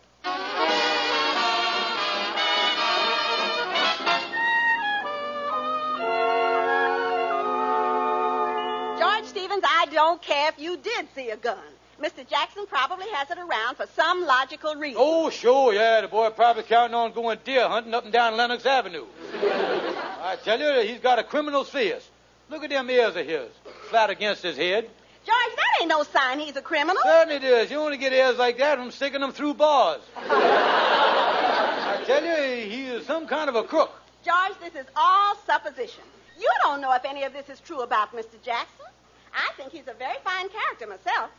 George 8.99 9.25
Stevens, 9.25 9.63
I 9.63 9.87
don't 9.91 10.21
care 10.21 10.49
if 10.49 10.59
you 10.59 10.77
did 10.77 11.07
see 11.15 11.29
a 11.29 11.37
gun. 11.37 11.57
Mr. 12.01 12.27
Jackson 12.27 12.65
probably 12.67 13.05
has 13.13 13.29
it 13.29 13.37
around 13.37 13.75
for 13.75 13.85
some 13.95 14.25
logical 14.25 14.75
reason. 14.75 14.97
Oh, 14.99 15.29
sure, 15.29 15.73
yeah. 15.73 16.01
The 16.01 16.07
boy 16.07 16.31
probably 16.31 16.63
counting 16.63 16.95
on 16.95 17.13
going 17.13 17.37
deer 17.43 17.67
hunting 17.67 17.93
up 17.93 18.03
and 18.05 18.13
down 18.13 18.35
Lenox 18.37 18.65
Avenue. 18.65 19.05
I 19.33 20.37
tell 20.43 20.59
you, 20.59 20.87
he's 20.87 20.99
got 20.99 21.19
a 21.19 21.23
criminal's 21.23 21.69
fierce. 21.69 22.09
Look 22.49 22.63
at 22.63 22.69
them 22.71 22.89
ears 22.89 23.15
of 23.15 23.25
his, 23.25 23.49
flat 23.89 24.09
against 24.09 24.41
his 24.43 24.57
head. 24.57 24.89
George, 25.25 25.55
that 25.55 25.70
ain't 25.81 25.89
no 25.89 26.03
sign 26.03 26.39
he's 26.39 26.55
a 26.55 26.61
criminal. 26.61 27.01
Certainly 27.03 27.35
it 27.35 27.43
is. 27.43 27.71
You 27.71 27.77
only 27.79 27.97
get 27.97 28.13
ears 28.13 28.37
like 28.37 28.57
that 28.59 28.77
from 28.77 28.91
sticking 28.91 29.21
them 29.21 29.31
through 29.31 29.55
bars. 29.55 30.01
I 30.17 32.03
tell 32.05 32.23
you, 32.23 32.69
he 32.69 32.85
is 32.85 33.05
some 33.05 33.27
kind 33.27 33.49
of 33.49 33.55
a 33.55 33.63
crook. 33.63 33.91
George, 34.23 34.53
this 34.59 34.75
is 34.75 34.85
all 34.95 35.35
supposition. 35.45 36.03
You 36.39 36.49
don't 36.63 36.81
know 36.81 36.93
if 36.93 37.03
any 37.05 37.23
of 37.23 37.33
this 37.33 37.49
is 37.49 37.59
true 37.59 37.81
about 37.81 38.15
Mr. 38.15 38.41
Jackson. 38.43 38.85
I 39.33 39.51
think 39.57 39.71
he's 39.71 39.87
a 39.87 39.93
very 39.93 40.17
fine 40.23 40.49
character 40.49 40.87
myself. 40.87 41.31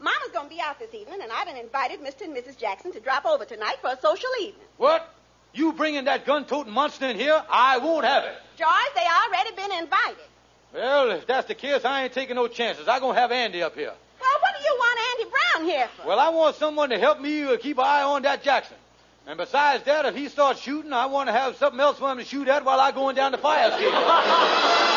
Mama's 0.00 0.30
going 0.32 0.48
to 0.48 0.54
be 0.54 0.60
out 0.60 0.78
this 0.78 0.94
evening, 0.94 1.20
and 1.22 1.32
I've 1.32 1.46
been 1.46 1.56
invited 1.56 2.00
Mr. 2.00 2.22
and 2.22 2.36
Mrs. 2.36 2.56
Jackson 2.56 2.92
to 2.92 3.00
drop 3.00 3.26
over 3.26 3.44
tonight 3.44 3.76
for 3.80 3.90
a 3.90 4.00
social 4.00 4.30
evening. 4.40 4.66
What? 4.76 5.12
You 5.54 5.72
bringing 5.72 6.04
that 6.04 6.24
gun-toting 6.24 6.72
monster 6.72 7.06
in 7.06 7.16
here? 7.16 7.42
I 7.50 7.78
won't 7.78 8.04
have 8.04 8.24
it. 8.24 8.36
George, 8.56 8.70
they 8.94 9.02
already 9.02 9.56
been 9.56 9.72
invited. 9.82 10.27
Well, 10.72 11.10
if 11.12 11.26
that's 11.26 11.48
the 11.48 11.54
case, 11.54 11.84
I 11.84 12.04
ain't 12.04 12.12
taking 12.12 12.36
no 12.36 12.46
chances. 12.48 12.88
I'm 12.88 13.00
going 13.00 13.14
to 13.14 13.20
have 13.20 13.32
Andy 13.32 13.62
up 13.62 13.74
here. 13.74 13.92
Well, 14.20 14.40
what 14.40 14.54
do 14.56 14.64
you 14.64 14.76
want 14.76 14.98
Andy 15.10 15.30
Brown 15.30 15.70
here 15.70 15.88
for? 15.96 16.08
Well, 16.08 16.20
I 16.20 16.28
want 16.28 16.56
someone 16.56 16.90
to 16.90 16.98
help 16.98 17.20
me 17.20 17.56
keep 17.58 17.78
an 17.78 17.84
eye 17.84 18.02
on 18.02 18.22
that 18.22 18.42
Jackson. 18.42 18.76
And 19.26 19.36
besides 19.36 19.84
that, 19.84 20.06
if 20.06 20.14
he 20.14 20.28
starts 20.28 20.60
shooting, 20.60 20.92
I 20.92 21.06
want 21.06 21.28
to 21.28 21.32
have 21.32 21.56
something 21.56 21.80
else 21.80 21.98
for 21.98 22.10
him 22.10 22.18
to 22.18 22.24
shoot 22.24 22.48
at 22.48 22.64
while 22.64 22.80
I'm 22.80 22.94
going 22.94 23.14
down 23.14 23.32
the 23.32 23.38
fire 23.38 23.68
escape. 23.68 24.84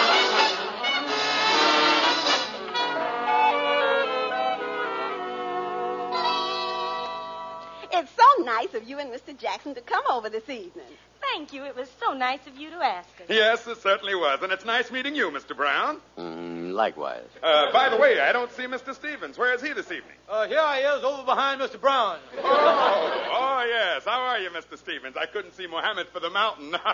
nice 8.62 8.74
of 8.76 8.88
you 8.88 9.00
and 9.00 9.12
Mr. 9.12 9.36
Jackson 9.38 9.74
to 9.76 9.82
come 9.82 10.04
over 10.12 10.30
this 10.30 10.48
evening. 10.50 10.86
Thank 11.20 11.54
you. 11.54 11.64
It 11.66 11.76
was 11.76 11.90
so 12.00 12.14
nice 12.14 12.46
of 12.48 12.58
you 12.58 12.70
to 12.72 12.76
ask 12.78 13.10
us. 13.22 13.28
Yes, 13.30 13.66
it 13.68 13.78
certainly 13.82 14.16
was. 14.16 14.42
And 14.44 14.52
it's 14.52 14.66
nice 14.66 14.92
meeting 14.92 15.16
you, 15.16 15.30
Mr. 15.32 15.56
Brown. 15.56 15.98
Mm, 16.18 16.74
likewise. 16.74 17.26
Uh, 17.42 17.72
by 17.72 17.90
the 17.90 17.98
way, 17.98 18.20
I 18.20 18.32
don't 18.32 18.52
see 18.52 18.64
Mr. 18.64 18.94
Stevens. 18.94 19.38
Where 19.38 19.54
is 19.54 19.62
he 19.62 19.74
this 19.74 19.92
evening? 19.92 20.16
Uh, 20.30 20.48
here 20.48 20.60
I 20.60 20.80
is 20.98 21.04
over 21.04 21.24
behind 21.24 21.62
Mr. 21.62 21.80
Brown. 21.80 22.18
Oh, 22.38 23.30
oh, 23.32 23.66
yes. 23.68 24.04
How 24.06 24.20
are 24.22 24.40
you, 24.40 24.50
Mr. 24.50 24.78
Stevens? 24.78 25.16
I 25.18 25.26
couldn't 25.26 25.54
see 25.54 25.68
Mohammed 25.68 26.08
for 26.10 26.20
the 26.20 26.30
mountain. 26.30 26.76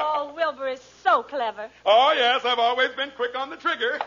Oh, 0.00 0.32
Wilbur 0.34 0.68
is 0.68 0.80
so 1.02 1.22
clever. 1.22 1.68
oh, 1.84 2.12
yes. 2.16 2.44
I've 2.44 2.58
always 2.58 2.90
been 2.92 3.10
quick 3.16 3.36
on 3.36 3.50
the 3.50 3.56
trigger. 3.56 3.98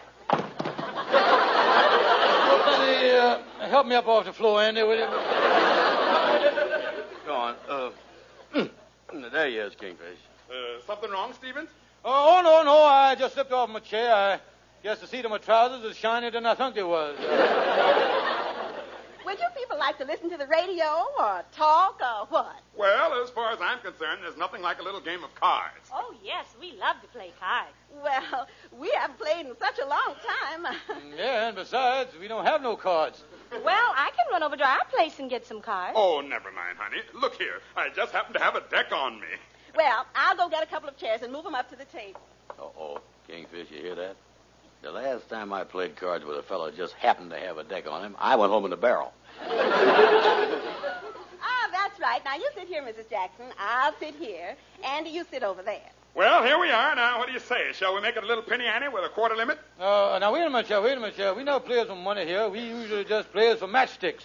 Somebody, 2.51 3.11
uh, 3.11 3.39
help 3.69 3.87
me 3.87 3.95
up 3.95 4.07
off 4.07 4.25
the 4.25 4.33
floor, 4.33 4.61
Andy, 4.61 4.83
will 4.83 4.97
you? 4.97 5.60
Go 7.41 7.48
on. 7.48 7.55
Uh, 8.53 8.67
there 9.31 9.48
he 9.50 9.57
is, 9.57 9.74
Kingfish. 9.75 10.19
Uh, 10.50 10.79
something 10.86 11.10
wrong, 11.10 11.33
Stevens? 11.33 11.69
Oh, 12.05 12.38
oh, 12.38 12.41
no, 12.43 12.63
no. 12.63 12.83
I 12.83 13.15
just 13.15 13.33
slipped 13.33 13.51
off 13.51 13.69
my 13.69 13.79
chair. 13.79 14.13
I 14.13 14.39
guess 14.83 15.00
the 15.00 15.07
seat 15.07 15.25
of 15.25 15.31
my 15.31 15.39
trousers 15.39 15.83
is 15.83 15.98
shinier 15.98 16.29
than 16.29 16.45
I 16.45 16.53
thought 16.53 16.77
it 16.77 16.88
was. 16.88 17.17
Would 19.25 19.39
you 19.39 19.45
people 19.55 19.77
like 19.79 19.98
to 20.00 20.05
listen 20.05 20.29
to 20.29 20.38
the 20.38 20.48
radio 20.48 21.05
or 21.17 21.43
talk 21.51 22.00
or 22.01 22.27
what? 22.27 22.55
Well, 22.77 23.24
as 23.24 23.29
far 23.31 23.53
as 23.53 23.60
I'm 23.62 23.79
concerned, 23.79 24.19
there's 24.24 24.38
nothing 24.38 24.62
like 24.62 24.79
a 24.79 24.83
little 24.83 25.01
game 25.01 25.24
of 25.24 25.33
cards. 25.36 25.89
Oh, 25.93 26.13
yes, 26.24 26.45
we 26.60 26.74
love 26.79 27.01
to 27.01 27.07
play 27.07 27.31
cards. 27.39 27.74
Well, 28.03 28.48
we 28.79 28.89
haven't 28.98 29.19
played 29.19 29.45
in 29.45 29.53
such 29.60 29.79
a 29.79 29.88
long 29.88 30.15
time. 30.25 30.75
yeah, 31.17 31.48
and 31.48 31.55
besides, 31.55 32.12
we 32.19 32.27
don't 32.27 32.45
have 32.45 32.62
no 32.62 32.75
cards. 32.75 33.24
Well, 33.51 33.91
I 33.96 34.12
can 34.15 34.25
run 34.31 34.43
over 34.43 34.55
to 34.55 34.65
our 34.65 34.86
place 34.89 35.20
and 35.20 35.29
get 35.29 35.46
some 35.46 35.62
cards. 35.62 35.93
Oh, 35.98 36.22
never 36.22 36.51
mind, 36.51 36.77
honey. 36.77 37.01
Look 37.13 37.36
here. 37.36 37.60
I 37.75 37.89
just 37.89 38.13
happen 38.13 38.34
to 38.34 38.39
have 38.39 38.55
a 38.55 38.62
deck 38.70 38.91
on 38.93 39.20
me. 39.20 39.27
well, 39.75 40.05
I'll 40.15 40.38
go 40.38 40.50
get 40.50 40.63
a 40.63 40.67
couple 40.67 40.88
of 40.89 40.98
chairs 40.98 41.22
and 41.22 41.34
move 41.34 41.43
them 41.43 41.55
up 41.55 41.70
to 41.70 41.75
the 41.75 41.86
table. 41.86 42.22
Uh-oh. 42.58 43.01
Kingfish, 43.27 43.70
you 43.70 43.81
hear 43.81 43.96
that? 43.96 44.15
The 44.81 44.91
last 44.91 45.29
time 45.29 45.53
I 45.53 45.63
played 45.63 45.96
cards 45.96 46.25
with 46.25 46.38
a 46.38 46.43
fellow 46.43 46.72
just 46.72 46.93
happened 46.93 47.29
to 47.31 47.39
have 47.39 47.58
a 47.58 47.63
deck 47.63 47.86
on 47.88 48.03
him, 48.03 48.15
I 48.17 48.36
went 48.36 48.51
home 48.51 48.65
in 48.65 48.74
a 48.74 48.77
barrel. 48.77 49.13
Ah, 49.43 50.48
that's 51.72 52.00
right. 52.00 52.24
Now, 52.25 52.36
you 52.36 52.50
sit 52.55 52.67
here, 52.67 52.81
Mrs. 52.81 53.10
Jackson. 53.10 53.46
I'll 53.60 53.93
sit 54.00 54.15
here. 54.15 54.55
Andy, 54.84 55.12
you 55.12 55.24
sit 55.29 55.43
over 55.43 55.62
there. 55.62 55.89
Well, 56.13 56.43
here 56.43 56.59
we 56.59 56.69
are. 56.69 56.93
Now, 56.95 57.19
what 57.19 57.27
do 57.27 57.33
you 57.33 57.39
say? 57.39 57.71
Shall 57.73 57.95
we 57.95 58.01
make 58.01 58.17
it 58.17 58.23
a 58.23 58.27
little 58.27 58.43
penny 58.43 58.65
ante 58.65 58.89
with 58.89 59.05
a 59.05 59.09
quarter 59.09 59.35
limit? 59.35 59.59
Uh, 59.79 60.17
now, 60.19 60.33
wait 60.33 60.41
a 60.45 60.49
minute, 60.49 60.67
Sheriff. 60.67 60.83
Wait 60.83 60.97
a 60.97 60.99
minute, 60.99 61.15
Sheriff. 61.15 61.37
We 61.37 61.43
never 61.43 61.61
play 61.61 61.85
for 61.85 61.95
money 61.95 62.25
here. 62.25 62.49
We 62.49 62.59
usually 62.59 63.05
just 63.05 63.31
play 63.31 63.55
for 63.55 63.67
matchsticks. 63.67 64.23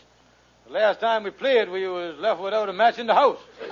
The 0.66 0.72
last 0.72 0.98
time 0.98 1.22
we 1.22 1.30
played, 1.30 1.70
we 1.70 1.86
was 1.86 2.18
left 2.18 2.40
without 2.40 2.68
a 2.68 2.72
match 2.72 2.98
in 2.98 3.06
the 3.06 3.14
house. 3.14 3.38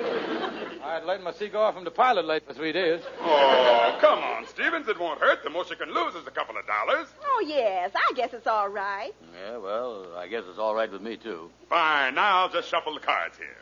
I'd 0.85 1.03
light 1.05 1.23
my 1.23 1.33
cigar 1.33 1.73
from 1.73 1.83
the 1.83 1.91
pilot 1.91 2.25
light 2.25 2.47
for 2.47 2.55
three 2.55 2.71
days. 2.71 3.01
Oh, 3.21 3.99
come 4.01 4.21
on, 4.21 4.47
Stevens. 4.47 4.87
It 4.87 5.01
won't 5.01 5.19
hurt. 5.19 5.43
The 5.43 5.51
most 5.51 5.71
you 5.71 5.77
can 5.77 5.93
lose 5.93 6.15
is 6.15 6.27
a 6.27 6.31
couple 6.31 6.57
of 6.57 6.65
dollars. 6.67 7.09
Oh, 7.25 7.45
yes. 7.45 7.91
I 7.97 8.13
guess 8.15 8.33
it's 8.33 8.47
all 8.47 8.69
right. 8.69 9.13
Yeah, 9.45 9.57
well, 9.57 10.07
I 10.17 10.29
guess 10.29 10.45
it's 10.49 10.59
all 10.59 10.75
right 10.75 10.91
with 10.93 11.03
me, 11.03 11.17
too. 11.17 11.51
Fine. 11.69 12.15
Now 12.15 12.43
I'll 12.43 12.49
just 12.51 12.69
shuffle 12.69 12.95
the 12.95 13.01
cards 13.01 13.37
here. 13.39 13.57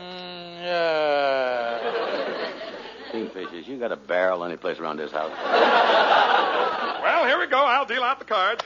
Mm, 0.00 0.62
yeah. 0.62 2.50
Kingfishers, 3.12 3.66
you 3.66 3.78
got 3.78 3.92
a 3.92 3.96
barrel 3.96 4.44
any 4.44 4.56
place 4.56 4.78
around 4.78 4.96
this 4.96 5.12
house? 5.12 5.32
Well, 7.02 7.26
here 7.26 7.38
we 7.38 7.46
go. 7.46 7.58
I'll 7.58 7.84
deal 7.84 8.02
out 8.02 8.18
the 8.18 8.24
cards. 8.24 8.64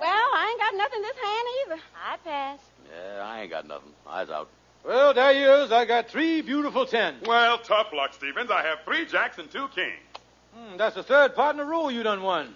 Well, 0.00 0.28
I 0.34 0.48
ain't 0.50 0.60
got 0.60 0.74
nothing 0.76 1.02
this 1.02 1.16
hand 1.16 1.46
either. 1.66 1.80
I 2.04 2.16
pass. 2.24 2.58
Yeah, 2.90 3.24
I 3.24 3.40
ain't 3.42 3.50
got 3.50 3.66
nothing. 3.66 3.92
Eyes 4.06 4.28
out. 4.28 4.48
Well, 4.84 5.14
there 5.14 5.32
he 5.32 5.40
is. 5.40 5.72
I 5.72 5.84
got 5.86 6.08
three 6.08 6.42
beautiful 6.42 6.84
tens. 6.84 7.26
Well, 7.26 7.56
tough 7.58 7.92
luck, 7.94 8.12
Stevens. 8.14 8.50
I 8.50 8.62
have 8.62 8.80
three 8.84 9.06
jacks 9.06 9.38
and 9.38 9.50
two 9.50 9.68
kings. 9.68 9.94
Hmm, 10.54 10.76
that's 10.76 10.96
the 10.96 11.02
third 11.02 11.34
part 11.34 11.54
in 11.54 11.60
a 11.60 11.64
row 11.64 11.88
you 11.88 12.02
done 12.02 12.22
won. 12.22 12.54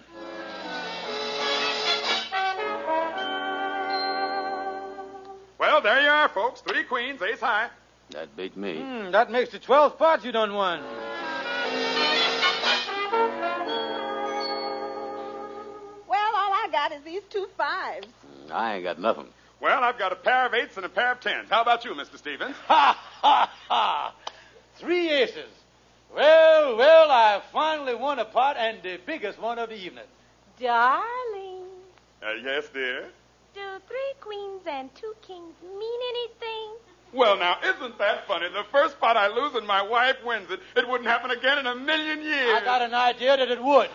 Well, 5.67 5.81
there 5.81 6.01
you 6.01 6.07
are, 6.07 6.29
folks. 6.29 6.61
Three 6.61 6.85
queens, 6.85 7.21
ace 7.21 7.41
high. 7.41 7.67
That 8.11 8.37
beat 8.37 8.55
me. 8.55 8.77
Hmm, 8.79 9.11
that 9.11 9.29
makes 9.29 9.51
the 9.51 9.59
twelfth 9.59 9.97
part 9.99 10.23
you 10.23 10.31
done 10.31 10.53
won. 10.53 10.81
Well, 16.07 16.31
all 16.35 16.53
I 16.53 16.69
got 16.71 16.93
is 16.93 17.01
these 17.03 17.21
two 17.29 17.47
fives. 17.57 18.07
Mm, 18.47 18.51
I 18.53 18.75
ain't 18.75 18.83
got 18.85 18.97
nothing. 18.99 19.27
Well, 19.59 19.83
I've 19.83 19.97
got 19.99 20.13
a 20.13 20.15
pair 20.15 20.45
of 20.45 20.53
eights 20.53 20.77
and 20.77 20.85
a 20.85 20.89
pair 20.89 21.11
of 21.11 21.19
tens. 21.19 21.49
How 21.49 21.61
about 21.63 21.83
you, 21.83 21.91
Mr. 21.91 22.17
Stevens? 22.17 22.55
Ha, 22.67 22.97
ha, 23.21 23.51
ha. 23.67 24.13
Three 24.77 25.09
aces. 25.09 25.49
Well, 26.15 26.77
well, 26.77 27.11
I 27.11 27.41
finally 27.51 27.95
won 27.95 28.19
a 28.19 28.25
pot 28.25 28.55
and 28.57 28.81
the 28.83 28.99
biggest 29.05 29.37
one 29.41 29.59
of 29.59 29.67
the 29.67 29.75
evening. 29.75 30.05
Darling, 30.61 31.65
Uh, 32.23 32.31
yes, 32.41 32.69
dear. 32.73 33.09
Do 33.57 33.81
three 33.87 34.13
queens 34.21 34.61
and 34.67 34.93
two 34.93 35.13
kings 35.21 35.53
mean 35.63 35.99
anything? 36.09 36.77
Well, 37.11 37.37
now, 37.37 37.57
isn't 37.63 37.97
that 37.97 38.27
funny? 38.27 38.49
The 38.49 38.65
first 38.71 38.99
pot 38.99 39.17
I 39.17 39.29
lose 39.29 39.55
and 39.55 39.65
my 39.65 39.81
wife 39.81 40.17
wins 40.23 40.51
it. 40.51 40.59
It 40.75 40.87
wouldn't 40.87 41.09
happen 41.09 41.31
again 41.31 41.57
in 41.57 41.65
a 41.65 41.73
million 41.73 42.21
years. 42.21 42.61
I 42.61 42.63
got 42.63 42.83
an 42.83 42.93
idea 42.93 43.37
that 43.37 43.49
it 43.49 43.63
would. 43.63 43.89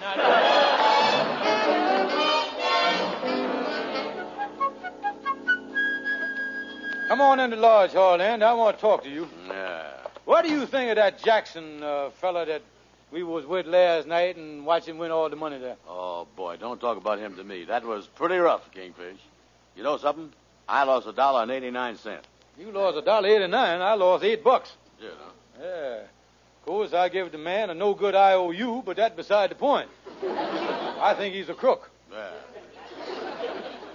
Come 7.06 7.20
on 7.20 7.38
in 7.40 7.50
the 7.50 7.56
lodge 7.56 7.92
hall, 7.92 8.20
Andy. 8.20 8.44
I 8.44 8.54
want 8.54 8.78
to 8.78 8.80
talk 8.80 9.04
to 9.04 9.10
you. 9.10 9.28
Yeah. 9.46 9.90
What 10.24 10.44
do 10.44 10.50
you 10.50 10.66
think 10.66 10.90
of 10.90 10.96
that 10.96 11.22
Jackson 11.22 11.82
uh, 11.82 12.10
fella 12.10 12.46
that 12.46 12.62
we 13.12 13.22
was 13.22 13.44
with 13.44 13.66
last 13.66 14.08
night 14.08 14.36
and 14.36 14.64
watched 14.66 14.88
him 14.88 14.98
win 14.98 15.12
all 15.12 15.28
the 15.28 15.36
money 15.36 15.58
there? 15.58 15.76
Oh, 15.86 16.26
boy, 16.34 16.56
don't 16.56 16.80
talk 16.80 16.96
about 16.96 17.18
him 17.20 17.36
to 17.36 17.44
me. 17.44 17.64
That 17.64 17.84
was 17.84 18.06
pretty 18.06 18.36
rough, 18.36 18.72
Kingfish. 18.72 19.18
You 19.76 19.82
know 19.82 19.96
something? 19.96 20.32
I 20.68 20.84
lost 20.84 21.06
a 21.06 21.12
dollar 21.12 21.42
and 21.42 21.50
89 21.50 21.96
cents. 21.98 22.26
You 22.58 22.70
lost 22.70 22.98
a 22.98 23.02
dollar 23.02 23.28
eighty-nine. 23.28 23.80
I 23.80 23.94
lost 23.94 24.22
eight 24.24 24.44
bucks. 24.44 24.72
Know. 25.00 25.08
Yeah. 25.60 26.00
Of 26.02 26.66
course, 26.66 26.92
I 26.92 27.08
give 27.08 27.32
the 27.32 27.38
man 27.38 27.70
a 27.70 27.74
no 27.74 27.94
good 27.94 28.14
IOU, 28.14 28.82
but 28.84 28.96
that's 28.98 29.16
beside 29.16 29.50
the 29.50 29.54
point. 29.54 29.88
I 30.22 31.14
think 31.16 31.34
he's 31.34 31.48
a 31.48 31.54
crook. 31.54 31.90
Yeah. 32.12 32.30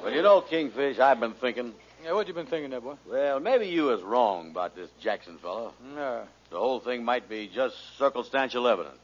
Well, 0.03 0.11
you 0.13 0.21
know, 0.21 0.41
Kingfish, 0.41 0.99
I've 0.99 1.19
been 1.19 1.33
thinking, 1.33 1.73
Yeah, 2.03 2.13
what 2.13 2.27
you 2.27 2.33
been 2.33 2.45
thinking 2.47 2.71
there, 2.71 2.81
boy? 2.81 2.95
well, 3.09 3.39
maybe 3.39 3.67
you 3.67 3.83
was 3.85 4.01
wrong 4.01 4.49
about 4.51 4.75
this 4.75 4.89
Jackson 4.99 5.37
fellow. 5.37 5.73
Yeah. 5.95 6.21
The 6.49 6.57
whole 6.57 6.79
thing 6.79 7.03
might 7.05 7.29
be 7.29 7.47
just 7.53 7.75
circumstantial 7.97 8.67
evidence. 8.67 8.97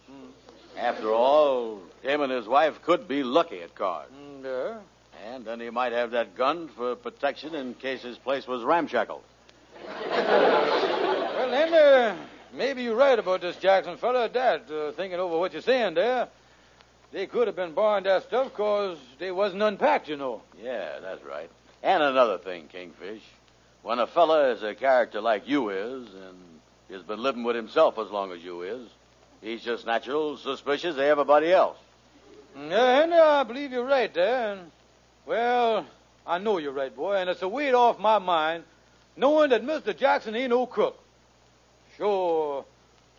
After 0.78 1.12
all, 1.12 1.80
him 2.02 2.22
and 2.22 2.32
his 2.32 2.48
wife 2.48 2.82
could 2.82 3.08
be 3.08 3.24
lucky 3.24 3.62
at 3.62 3.76
cards. 3.76 4.12
Mm, 4.12 4.44
yeah. 4.44 4.78
And 5.26 5.46
then 5.46 5.60
he 5.60 5.70
might 5.70 5.94
have 5.94 6.12
that 6.12 6.36
gun 6.36 6.68
for 6.76 6.96
protection 6.96 7.56
in 7.56 7.76
case 7.76 8.02
his 8.02 8.18
place 8.18 8.46
was 8.46 8.64
ramshackled. 8.64 9.24
Well, 10.10 11.50
then, 11.50 11.74
uh, 11.74 12.16
maybe 12.54 12.84
you're 12.84 12.96
right 12.96 13.18
about 13.18 13.42
this 13.42 13.56
Jackson 13.58 13.98
fella 13.98 14.28
that, 14.30 14.70
uh, 14.70 14.92
thinking 14.92 15.20
over 15.20 15.38
what 15.38 15.54
you're 15.54 15.62
saying 15.62 15.94
there. 15.94 16.28
They 17.12 17.28
could 17.28 17.48
have 17.48 17.56
been 17.56 17.74
borrowing 17.74 18.04
that 18.06 18.24
stuff 18.24 18.50
because 18.50 18.98
they 19.20 19.32
wasn't 19.32 19.62
unpacked, 19.62 20.10
you 20.10 20.18
know. 20.18 20.42
Yeah, 20.62 21.00
that's 21.00 21.24
right. 21.24 21.50
And 21.84 22.02
another 22.04 22.38
thing, 22.38 22.68
Kingfish. 22.68 23.22
When 23.82 24.00
a 24.00 24.08
fella 24.08 24.50
is 24.52 24.64
a 24.64 24.74
character 24.74 25.22
like 25.22 25.48
you 25.48 25.70
is, 25.70 26.08
and 26.14 26.38
has 26.90 27.04
been 27.04 27.22
living 27.22 27.44
with 27.44 27.56
himself 27.56 27.98
as 27.98 28.10
long 28.10 28.32
as 28.32 28.44
you 28.44 28.64
is, 28.64 28.88
he's 29.42 29.62
just 29.62 29.86
natural 29.86 30.38
suspicious 30.38 30.96
of 30.96 31.02
everybody 31.02 31.52
else. 31.52 31.78
Yeah, 32.56 33.00
Henry, 33.00 33.18
I 33.18 33.44
believe 33.44 33.72
you're 33.72 33.86
right 33.86 34.14
there. 34.14 34.54
And, 34.54 34.72
well, 35.26 35.86
I 36.26 36.38
know 36.38 36.58
you're 36.58 36.72
right, 36.74 36.96
boy, 36.96 37.16
and 37.16 37.30
it's 37.30 37.42
a 37.42 37.48
weight 37.48 37.74
off 37.74 38.00
my 38.00 38.20
mind 38.20 38.64
knowing 39.16 39.50
that 39.52 39.64
Mr. 39.64 39.96
Jackson 39.98 40.36
ain't 40.36 40.50
no 40.50 40.66
crook. 40.66 40.98
Sure, 41.98 42.66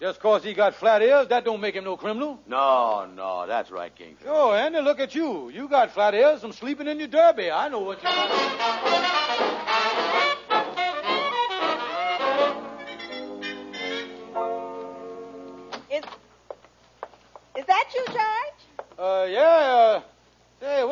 just 0.01 0.21
'cause 0.21 0.43
he 0.43 0.53
got 0.55 0.75
flat 0.75 1.03
ears, 1.03 1.29
that 1.29 1.45
don't 1.45 1.61
make 1.61 1.75
him 1.77 1.85
no 1.85 1.97
criminal. 1.97 2.39
No, 2.47 3.07
no, 3.15 3.47
that's 3.47 3.71
right, 3.71 3.95
Kingfish. 3.95 4.25
Sure, 4.27 4.57
Henry, 4.57 4.83
look 4.83 5.01
at 5.01 5.15
you. 5.15 5.49
You 5.51 5.69
got 5.69 5.93
flat 5.93 6.15
ears 6.15 6.41
from 6.41 6.53
sleeping 6.53 6.89
in 6.89 6.99
your 6.99 7.09
derby. 7.09 7.51
I 7.51 7.69
know 7.69 7.81
what 7.81 8.03
you 8.03 8.09
are. 8.09 9.65
Is, 15.91 16.03
is 17.57 17.65
that 17.67 17.87
you, 17.95 18.05
George? 18.07 18.19
Uh, 18.99 19.27
yeah, 19.29 19.59
say, 19.61 19.64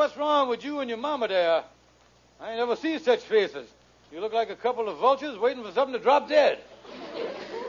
what's 0.02 0.16
wrong 0.16 0.49
with 0.49 0.64
you 0.64 0.80
and 0.80 0.90
your 0.90 0.99
mama 0.99 1.28
there? 1.28 1.62
I 2.40 2.49
ain't 2.49 2.59
never 2.59 2.75
seen 2.75 2.99
such 2.99 3.21
faces. 3.21 3.68
You 4.11 4.18
look 4.18 4.32
like 4.32 4.50
a 4.50 4.56
couple 4.56 4.88
of 4.88 4.99
vultures 4.99 5.38
waiting 5.38 5.62
for 5.62 5.71
something 5.71 5.92
to 5.92 6.00
drop 6.02 6.28
dead. 6.28 6.59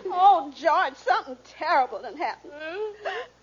Oh, 0.08 0.52
George, 0.60 0.96
something 0.96 1.38
terrible 1.60 2.02
done 2.02 2.18
happened. 2.18 2.52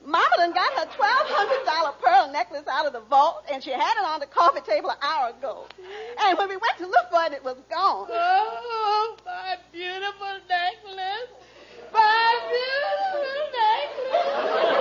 Mama 0.04 0.34
done 0.36 0.52
got 0.52 0.72
her 0.72 0.86
$1,200 0.86 2.00
pearl 2.02 2.32
necklace 2.32 2.66
out 2.68 2.84
of 2.84 2.92
the 2.92 2.98
vault, 2.98 3.44
and 3.52 3.62
she 3.62 3.70
had 3.70 3.94
it 3.96 4.04
on 4.04 4.18
the 4.18 4.26
coffee 4.26 4.60
table 4.60 4.90
an 4.90 4.96
hour 5.02 5.30
ago. 5.38 5.66
And 6.22 6.36
when 6.36 6.48
we 6.48 6.56
went 6.56 6.76
to 6.78 6.86
look 6.86 7.10
for 7.12 7.22
it, 7.26 7.32
it 7.32 7.44
was 7.44 7.58
gone. 7.70 8.08
Oh, 8.10 9.16
my 9.24 9.56
beautiful 9.70 10.34
necklace. 10.48 11.30
My 11.92 12.40
beautiful 12.50 13.30
necklace. 13.54 14.80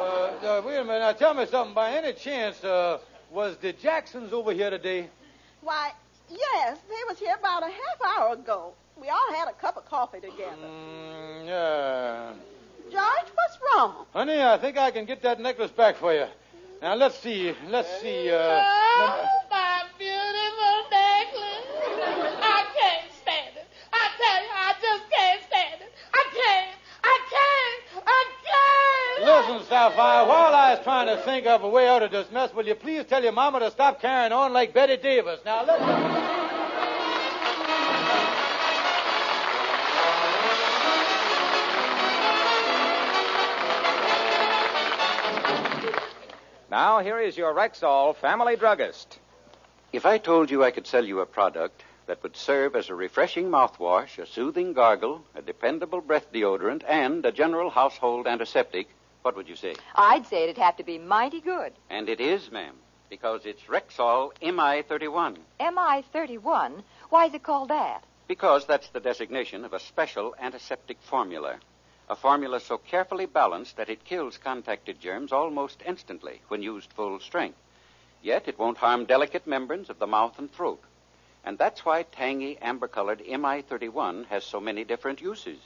Uh, 0.00 0.58
uh, 0.58 0.62
wait 0.66 0.76
a 0.76 0.84
minute. 0.84 0.89
Now, 1.00 1.12
tell 1.12 1.32
me 1.32 1.46
something. 1.46 1.72
By 1.72 1.92
any 1.92 2.12
chance, 2.12 2.62
uh, 2.62 2.98
was 3.30 3.56
the 3.56 3.72
Jacksons 3.72 4.34
over 4.34 4.52
here 4.52 4.68
today? 4.68 5.08
Why, 5.62 5.92
yes, 6.28 6.78
they 6.90 7.02
was 7.08 7.18
here 7.18 7.34
about 7.38 7.62
a 7.62 7.70
half 7.70 8.18
hour 8.18 8.34
ago. 8.34 8.74
We 9.00 9.08
all 9.08 9.32
had 9.32 9.48
a 9.48 9.54
cup 9.54 9.78
of 9.78 9.86
coffee 9.86 10.20
together. 10.20 10.60
Mm, 10.62 11.46
yeah. 11.46 12.32
George, 12.92 13.32
what's 13.34 13.58
wrong? 13.64 14.04
Honey, 14.12 14.42
I 14.42 14.58
think 14.58 14.76
I 14.76 14.90
can 14.90 15.06
get 15.06 15.22
that 15.22 15.40
necklace 15.40 15.70
back 15.70 15.96
for 15.96 16.12
you. 16.12 16.26
Now, 16.82 16.94
let's 16.96 17.18
see. 17.18 17.54
Let's 17.70 17.88
see. 18.02 18.30
Uh, 18.30 18.60
Oh, 18.62 19.26
my 19.50 19.84
beautiful 19.96 20.76
necklace. 20.92 21.64
I 22.44 22.66
can't 22.76 23.10
stand 23.22 23.56
it. 23.56 23.66
I 23.90 24.10
tell 24.20 24.42
you, 24.44 24.52
I 24.52 24.74
just 24.82 25.10
can't 25.10 25.42
stand 25.48 25.80
it. 25.80 25.92
I 26.12 26.24
can't. 26.34 26.76
I 27.02 27.18
can't. 27.30 28.04
I 28.06 28.24
can't. 28.44 29.39
Listen, 29.50 29.66
Sapphire, 29.66 30.28
while 30.28 30.54
I 30.54 30.74
was 30.74 30.84
trying 30.84 31.08
to 31.08 31.20
think 31.24 31.44
of 31.44 31.64
a 31.64 31.68
way 31.68 31.88
out 31.88 32.04
of 32.04 32.12
this 32.12 32.30
mess, 32.30 32.54
will 32.54 32.64
you 32.64 32.76
please 32.76 33.04
tell 33.06 33.20
your 33.20 33.32
mama 33.32 33.58
to 33.58 33.72
stop 33.72 34.00
carrying 34.00 34.30
on 34.30 34.52
like 34.52 34.72
Bette 34.72 34.96
Davis? 34.98 35.40
Now, 35.44 35.62
listen. 35.64 35.88
Now, 46.70 47.00
here 47.00 47.18
is 47.18 47.36
your 47.36 47.52
Rexall 47.52 48.14
family 48.14 48.54
druggist. 48.54 49.18
If 49.92 50.06
I 50.06 50.18
told 50.18 50.52
you 50.52 50.62
I 50.62 50.70
could 50.70 50.86
sell 50.86 51.04
you 51.04 51.18
a 51.18 51.26
product 51.26 51.82
that 52.06 52.22
would 52.22 52.36
serve 52.36 52.76
as 52.76 52.88
a 52.88 52.94
refreshing 52.94 53.50
mouthwash, 53.50 54.18
a 54.18 54.26
soothing 54.26 54.74
gargle, 54.74 55.24
a 55.34 55.42
dependable 55.42 56.00
breath 56.00 56.32
deodorant, 56.32 56.84
and 56.86 57.26
a 57.26 57.32
general 57.32 57.70
household 57.70 58.28
antiseptic, 58.28 58.86
what 59.22 59.36
would 59.36 59.48
you 59.48 59.56
say? 59.56 59.74
I'd 59.94 60.26
say 60.26 60.44
it'd 60.44 60.58
have 60.58 60.76
to 60.78 60.84
be 60.84 60.98
mighty 60.98 61.40
good. 61.40 61.72
And 61.88 62.08
it 62.08 62.20
is, 62.20 62.50
ma'am, 62.50 62.74
because 63.08 63.42
it's 63.44 63.62
Rexall 63.64 64.32
MI31. 64.42 65.36
MI 65.60 66.04
31? 66.12 66.82
Why 67.10 67.26
is 67.26 67.34
it 67.34 67.42
called 67.42 67.68
that? 67.68 68.04
Because 68.26 68.66
that's 68.66 68.88
the 68.88 69.00
designation 69.00 69.64
of 69.64 69.72
a 69.72 69.80
special 69.80 70.34
antiseptic 70.40 70.98
formula. 71.02 71.56
A 72.08 72.16
formula 72.16 72.60
so 72.60 72.78
carefully 72.78 73.26
balanced 73.26 73.76
that 73.76 73.90
it 73.90 74.04
kills 74.04 74.38
contacted 74.38 75.00
germs 75.00 75.32
almost 75.32 75.82
instantly 75.86 76.40
when 76.48 76.62
used 76.62 76.92
full 76.92 77.20
strength. 77.20 77.58
Yet 78.22 78.48
it 78.48 78.58
won't 78.58 78.78
harm 78.78 79.04
delicate 79.04 79.46
membranes 79.46 79.90
of 79.90 79.98
the 79.98 80.06
mouth 80.06 80.38
and 80.38 80.52
throat. 80.52 80.82
And 81.44 81.56
that's 81.56 81.84
why 81.84 82.02
tangy 82.02 82.58
amber 82.60 82.88
colored 82.88 83.20
MI31 83.20 84.26
has 84.26 84.44
so 84.44 84.60
many 84.60 84.84
different 84.84 85.20
uses. 85.20 85.58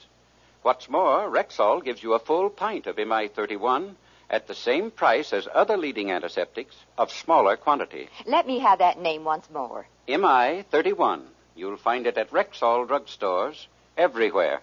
What's 0.65 0.89
more, 0.89 1.29
Rexall 1.29 1.85
gives 1.85 2.03
you 2.03 2.15
a 2.15 2.19
full 2.19 2.49
pint 2.49 2.87
of 2.87 2.97
MI31 2.97 3.97
at 4.31 4.47
the 4.47 4.55
same 4.55 4.91
price 4.91 5.35
as 5.35 5.47
other 5.53 5.77
leading 5.77 6.11
antiseptics 6.11 6.75
of 6.97 7.13
smaller 7.13 7.59
quantity. 7.59 8.09
Let 8.25 8.47
me 8.47 8.61
have 8.61 8.79
that 8.79 8.99
name 8.99 9.25
once 9.25 9.51
more. 9.51 9.87
MI31. 10.09 11.25
You'll 11.55 11.77
find 11.77 12.07
it 12.07 12.17
at 12.17 12.31
Rexall 12.31 12.89
drugstores 12.89 13.67
everywhere. 13.99 14.63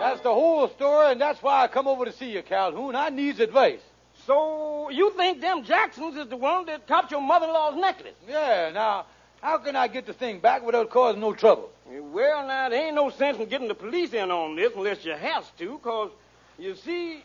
That's 0.00 0.20
the 0.22 0.34
whole 0.34 0.68
story, 0.70 1.12
and 1.12 1.20
that's 1.20 1.40
why 1.44 1.62
I 1.62 1.68
come 1.68 1.86
over 1.86 2.06
to 2.06 2.12
see 2.12 2.32
you, 2.32 2.42
Calhoun. 2.42 2.96
I 2.96 3.10
needs 3.10 3.38
advice. 3.38 3.82
So 4.28 4.90
you 4.90 5.10
think 5.16 5.40
them 5.40 5.64
Jacksons 5.64 6.14
is 6.14 6.28
the 6.28 6.36
one 6.36 6.66
that 6.66 6.86
copped 6.86 7.10
your 7.10 7.22
mother-in-law's 7.22 7.76
necklace? 7.76 8.12
Yeah, 8.28 8.70
now, 8.74 9.06
how 9.40 9.56
can 9.56 9.74
I 9.74 9.88
get 9.88 10.04
the 10.04 10.12
thing 10.12 10.38
back 10.38 10.62
without 10.62 10.90
causing 10.90 11.22
no 11.22 11.32
trouble? 11.32 11.70
Eh, 11.90 11.98
well, 11.98 12.46
now, 12.46 12.68
there 12.68 12.88
ain't 12.88 12.94
no 12.94 13.08
sense 13.08 13.38
in 13.38 13.48
getting 13.48 13.68
the 13.68 13.74
police 13.74 14.12
in 14.12 14.30
on 14.30 14.54
this 14.54 14.70
unless 14.76 15.02
you 15.02 15.12
has 15.12 15.50
to, 15.58 15.78
because, 15.78 16.10
you 16.58 16.76
see... 16.76 17.24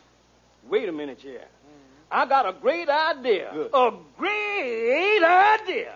Wait 0.66 0.88
a 0.88 0.92
minute 0.92 1.20
here. 1.20 1.40
Mm-hmm. 1.40 2.08
I 2.10 2.24
got 2.24 2.48
a 2.48 2.54
great 2.58 2.88
idea. 2.88 3.50
Good. 3.52 3.70
A 3.74 3.92
great 4.16 5.22
idea. 5.22 5.92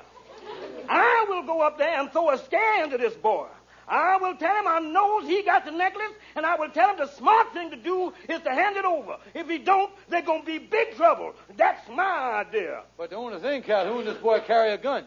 I 0.90 1.24
will 1.26 1.42
go 1.44 1.62
up 1.62 1.78
there 1.78 1.98
and 1.98 2.12
throw 2.12 2.28
a 2.32 2.38
scare 2.38 2.84
into 2.84 2.98
this 2.98 3.14
boy. 3.14 3.46
I 3.88 4.18
will 4.18 4.36
tell 4.36 4.54
him 4.54 4.66
I 4.66 4.80
knows 4.80 5.26
he 5.26 5.42
got 5.42 5.64
the 5.64 5.70
necklace, 5.70 6.12
and 6.36 6.44
I 6.44 6.56
will 6.56 6.68
tell 6.68 6.90
him 6.90 6.98
the 6.98 7.10
smart 7.16 7.54
thing 7.54 7.70
to 7.70 7.76
do 7.76 8.12
is 8.28 8.40
to 8.42 8.50
hand 8.50 8.76
it 8.76 8.84
over. 8.84 9.16
If 9.34 9.48
he 9.48 9.58
don't, 9.58 9.90
there's 10.08 10.26
going 10.26 10.42
to 10.42 10.46
be 10.46 10.58
big 10.58 10.94
trouble. 10.94 11.34
That's 11.56 11.88
my 11.88 12.44
idea. 12.46 12.82
But 12.98 13.10
the 13.10 13.16
only 13.16 13.40
thing, 13.40 13.62
Calhoun, 13.62 14.04
this 14.04 14.18
boy 14.18 14.40
carry 14.40 14.72
a 14.72 14.78
gun. 14.78 15.04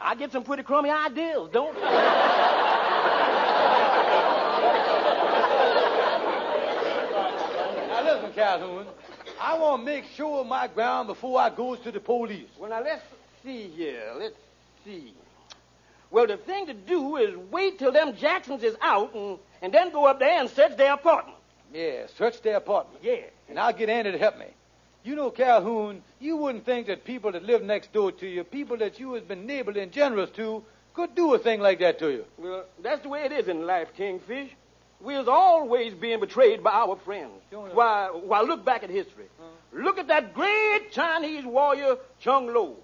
I 0.00 0.14
get 0.14 0.32
some 0.32 0.44
pretty 0.44 0.62
crummy 0.62 0.90
ideas, 0.90 1.50
don't 1.52 1.76
I? 1.76 2.72
Now, 7.88 8.14
listen, 8.14 8.32
Calhoun. 8.32 8.86
I 9.40 9.58
want 9.58 9.82
to 9.82 9.84
make 9.84 10.04
sure 10.14 10.40
of 10.40 10.46
my 10.46 10.66
ground 10.66 11.08
before 11.08 11.38
I 11.38 11.50
goes 11.50 11.78
to 11.80 11.92
the 11.92 12.00
police. 12.00 12.48
Well, 12.58 12.70
now, 12.70 12.82
let's 12.82 13.02
see 13.44 13.68
here. 13.68 14.12
Let's 14.18 14.36
see. 14.84 15.12
Well, 16.10 16.26
the 16.26 16.36
thing 16.36 16.66
to 16.66 16.74
do 16.74 17.16
is 17.16 17.36
wait 17.50 17.78
till 17.78 17.92
them 17.92 18.16
Jacksons 18.16 18.62
is 18.62 18.76
out 18.80 19.14
and, 19.14 19.38
and 19.62 19.72
then 19.72 19.90
go 19.90 20.06
up 20.06 20.18
there 20.18 20.40
and 20.40 20.48
search 20.48 20.76
their 20.76 20.94
apartment. 20.94 21.36
Yeah, 21.72 22.06
search 22.16 22.40
their 22.42 22.56
apartment. 22.56 23.02
Yeah. 23.02 23.24
And 23.48 23.58
I'll 23.58 23.72
get 23.72 23.88
Andy 23.88 24.12
to 24.12 24.18
help 24.18 24.38
me. 24.38 24.46
You 25.04 25.14
know, 25.14 25.30
Calhoun, 25.30 26.02
you 26.20 26.36
wouldn't 26.36 26.64
think 26.64 26.88
that 26.88 27.04
people 27.04 27.32
that 27.32 27.44
live 27.44 27.62
next 27.62 27.92
door 27.92 28.10
to 28.12 28.26
you, 28.26 28.42
people 28.44 28.76
that 28.78 28.98
you 28.98 29.14
has 29.14 29.22
been 29.22 29.46
neighborly 29.46 29.80
and 29.80 29.92
generous 29.92 30.30
to, 30.30 30.64
could 30.94 31.14
do 31.14 31.34
a 31.34 31.38
thing 31.38 31.60
like 31.60 31.78
that 31.80 31.98
to 31.98 32.10
you. 32.10 32.24
Well, 32.38 32.64
that's 32.82 33.02
the 33.02 33.08
way 33.08 33.24
it 33.24 33.32
is 33.32 33.48
in 33.48 33.66
life, 33.66 33.88
Kingfish. 33.96 34.50
We're 35.00 35.28
always 35.28 35.92
being 35.92 36.20
betrayed 36.20 36.64
by 36.64 36.70
our 36.70 36.96
friends. 36.96 37.32
Sure. 37.50 37.68
Why, 37.68 38.08
why, 38.12 38.40
look 38.40 38.64
back 38.64 38.82
at 38.82 38.90
history. 38.90 39.26
Look 39.72 39.98
at 39.98 40.08
that 40.08 40.32
great 40.32 40.90
Chinese 40.90 41.44
warrior, 41.44 41.98
Chung 42.20 42.52
Lo. 42.52 42.76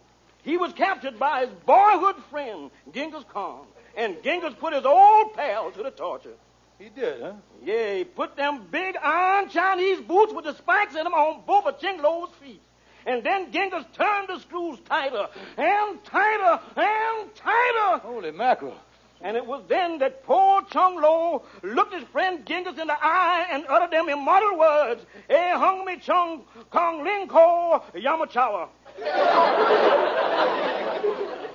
He 0.43 0.57
was 0.57 0.73
captured 0.73 1.19
by 1.19 1.47
his 1.47 1.51
boyhood 1.67 2.17
friend, 2.31 2.71
Genghis 2.93 3.25
Khan. 3.33 3.65
And 3.97 4.23
Genghis 4.23 4.55
put 4.59 4.73
his 4.73 4.85
old 4.85 5.35
pal 5.35 5.71
to 5.71 5.83
the 5.83 5.91
torture. 5.91 6.35
He 6.79 6.89
did, 6.89 7.23
huh? 7.23 7.35
Yeah, 7.65 7.95
he 7.95 8.05
put 8.05 8.37
them 8.37 8.67
big 8.71 8.97
iron 8.97 9.49
Chinese 9.49 10.01
boots 10.01 10.33
with 10.33 10.45
the 10.45 10.55
spikes 10.55 10.97
in 10.97 11.05
them 11.05 11.15
on 11.15 11.43
both 11.47 11.67
of 11.67 11.79
Ching 11.79 12.03
Lo's 12.03 12.31
feet. 12.43 12.61
And 13.07 13.23
then 13.23 13.53
Genghis 13.53 13.85
turned 13.95 14.29
the 14.29 14.39
screws 14.41 14.79
tighter 14.89 15.29
and 15.57 16.05
tighter 16.05 16.61
and 16.77 17.35
tighter. 17.35 17.99
Holy 17.99 18.31
mackerel. 18.31 18.77
And 19.21 19.37
it 19.37 19.47
was 19.47 19.63
then 19.69 19.99
that 19.99 20.25
poor 20.25 20.63
Chung 20.71 21.01
Lo 21.01 21.45
looked 21.63 21.95
his 21.95 22.03
friend 22.09 22.45
Genghis 22.45 22.79
in 22.79 22.89
the 22.89 22.97
eye 23.01 23.47
and 23.53 23.65
uttered 23.69 23.93
them 23.93 24.09
immortal 24.09 24.59
words, 24.59 25.05
Eh 25.31 25.53
hung 25.53 25.85
me 25.85 25.97
Chung 25.99 26.43
Kong 26.71 27.05
Ling 27.05 27.29
Ko 27.29 27.83
Yamachawa. 27.95 28.69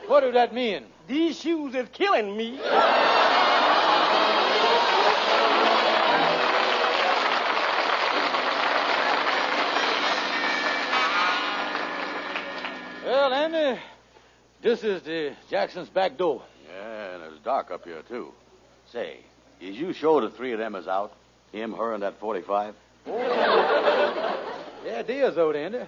What 0.08 0.22
do 0.22 0.32
that 0.32 0.54
mean? 0.54 0.86
These 1.08 1.40
shoes 1.40 1.76
is 1.76 1.88
killing 1.94 2.36
me. 2.36 2.60
Well, 13.06 13.34
Andy, 13.34 13.80
this 14.62 14.84
is 14.84 15.02
the 15.04 15.34
Jackson's 15.50 15.90
back 15.90 16.18
door. 16.18 16.42
Yeah, 16.68 17.16
and 17.16 17.24
it's 17.24 17.44
dark 17.44 17.72
up 17.72 17.86
here, 17.86 18.02
too. 18.08 18.34
Say, 18.92 19.20
is 19.62 19.78
you 19.78 19.94
sure 19.94 20.22
the 20.22 20.30
three 20.30 20.52
of 20.54 20.60
them 20.60 20.76
is 20.76 20.88
out? 20.88 21.14
Him, 21.52 21.74
her, 21.74 21.94
and 21.94 22.04
that 22.04 22.20
45? 22.20 22.76
Yeah, 24.86 25.02
they 25.02 25.20
is 25.20 25.38
out, 25.38 25.56
Andy. 25.56 25.80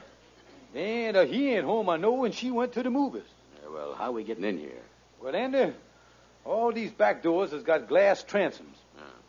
And 0.75 1.17
uh, 1.17 1.25
he 1.25 1.53
ain't 1.53 1.65
home, 1.65 1.89
I 1.89 1.97
know, 1.97 2.25
and 2.25 2.33
she 2.33 2.51
went 2.51 2.73
to 2.73 2.83
the 2.83 2.89
movies. 2.89 3.23
Yeah, 3.61 3.69
well, 3.73 3.93
how 3.95 4.11
we 4.11 4.23
getting 4.23 4.43
in 4.43 4.57
here? 4.57 4.81
Well, 5.21 5.35
Andy, 5.35 5.73
all 6.45 6.71
these 6.71 6.91
back 6.91 7.23
doors 7.23 7.51
has 7.51 7.63
got 7.63 7.87
glass 7.87 8.23
transoms. 8.23 8.77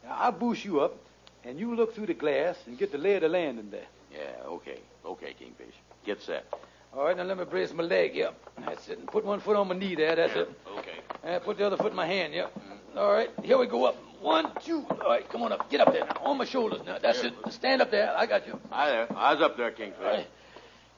Now, 0.04 0.16
I'll 0.18 0.32
boost 0.32 0.64
you 0.64 0.80
up, 0.80 0.96
and 1.44 1.58
you 1.58 1.74
look 1.74 1.94
through 1.94 2.06
the 2.06 2.14
glass 2.14 2.56
and 2.66 2.78
get 2.78 2.92
the 2.92 2.98
lay 2.98 3.14
of 3.14 3.22
the 3.22 3.28
land 3.28 3.58
in 3.58 3.70
there. 3.70 3.86
Yeah, 4.12 4.46
okay. 4.46 4.78
Okay, 5.04 5.34
Kingfish. 5.38 5.74
Get 6.04 6.22
set. 6.22 6.44
All 6.92 7.04
right, 7.04 7.16
now 7.16 7.22
let 7.22 7.38
me 7.38 7.44
brace 7.44 7.72
my 7.72 7.84
leg, 7.84 8.14
yep. 8.16 8.34
That's 8.58 8.88
it. 8.88 8.98
And 8.98 9.06
put 9.06 9.24
one 9.24 9.40
foot 9.40 9.56
on 9.56 9.68
my 9.68 9.76
knee 9.76 9.94
there, 9.94 10.16
that's 10.16 10.34
it. 10.34 10.50
Okay. 10.78 10.98
And 11.22 11.42
put 11.42 11.56
the 11.56 11.66
other 11.66 11.76
foot 11.76 11.92
in 11.92 11.96
my 11.96 12.06
hand, 12.06 12.34
yep. 12.34 12.52
All 12.96 13.12
right, 13.12 13.30
here 13.42 13.56
we 13.56 13.66
go 13.66 13.84
up. 13.84 13.96
One, 14.20 14.50
two. 14.62 14.84
All 14.90 15.08
right, 15.08 15.26
come 15.30 15.42
on 15.42 15.52
up. 15.52 15.70
Get 15.70 15.80
up 15.80 15.92
there 15.94 16.04
now. 16.04 16.20
On 16.24 16.36
my 16.36 16.44
shoulders 16.44 16.80
now. 16.84 16.98
That's 16.98 17.22
it. 17.24 17.32
Stand 17.50 17.80
up 17.80 17.90
there. 17.90 18.14
I 18.14 18.26
got 18.26 18.46
you. 18.46 18.60
Hi 18.70 18.90
there. 18.90 19.16
I 19.16 19.32
was 19.32 19.42
up 19.42 19.56
there, 19.56 19.70
Kingfish. 19.70 20.26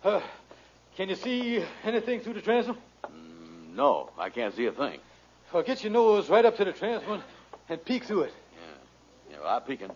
Uh, 0.05 0.21
can 0.97 1.09
you 1.09 1.15
see 1.15 1.65
anything 1.85 2.21
through 2.21 2.35
the 2.35 2.41
transom? 2.41 2.77
Mm, 3.05 3.77
no, 3.77 4.11
I 4.19 4.31
can't 4.31 4.55
see 4.55 4.67
a 4.67 4.73
thing. 4.73 4.99
Well, 5.53 5.63
get 5.63 5.85
your 5.85 5.93
nose 5.93 6.29
right 6.29 6.45
up 6.45 6.57
to 6.57 6.65
the 6.65 6.73
transom 6.73 7.23
and 7.69 7.85
peek 7.85 8.05
through 8.05 8.23
it. 8.23 8.35
Yeah, 9.31 9.37
well, 9.43 9.57
I'm 9.57 9.63
peeking, 9.63 9.91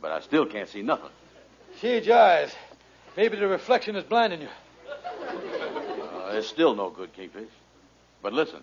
but 0.00 0.10
I 0.10 0.20
still 0.20 0.46
can't 0.46 0.68
see 0.68 0.82
nothing. 0.82 1.10
Shade 1.80 2.06
your 2.06 2.18
eyes. 2.18 2.54
Maybe 3.16 3.36
the 3.36 3.46
reflection 3.46 3.94
is 3.94 4.04
blinding 4.04 4.40
you. 4.40 4.48
Uh, 4.88 6.30
it's 6.32 6.48
still 6.48 6.74
no 6.74 6.90
good, 6.90 7.12
Kingfish. 7.12 7.48
But 8.22 8.32
listen, 8.32 8.60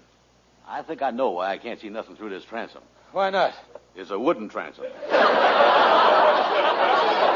I 0.67 0.81
think 0.81 1.01
I 1.01 1.11
know 1.11 1.31
why 1.31 1.51
I 1.51 1.57
can't 1.57 1.79
see 1.79 1.89
nothing 1.89 2.17
through 2.17 2.31
this 2.31 2.43
transom. 2.43 2.81
Why 3.13 3.29
not? 3.29 3.53
It's 3.95 4.11
a 4.11 4.19
wooden 4.19 4.49
transom. 4.49 4.85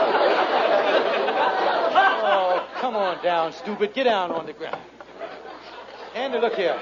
Come 2.85 2.97
on 2.97 3.23
down, 3.23 3.51
stupid. 3.51 3.95
Get 3.95 4.03
down 4.03 4.29
on 4.31 4.45
the 4.45 4.53
ground. 4.53 4.79
Andy, 6.13 6.37
look 6.37 6.53
here. 6.53 6.79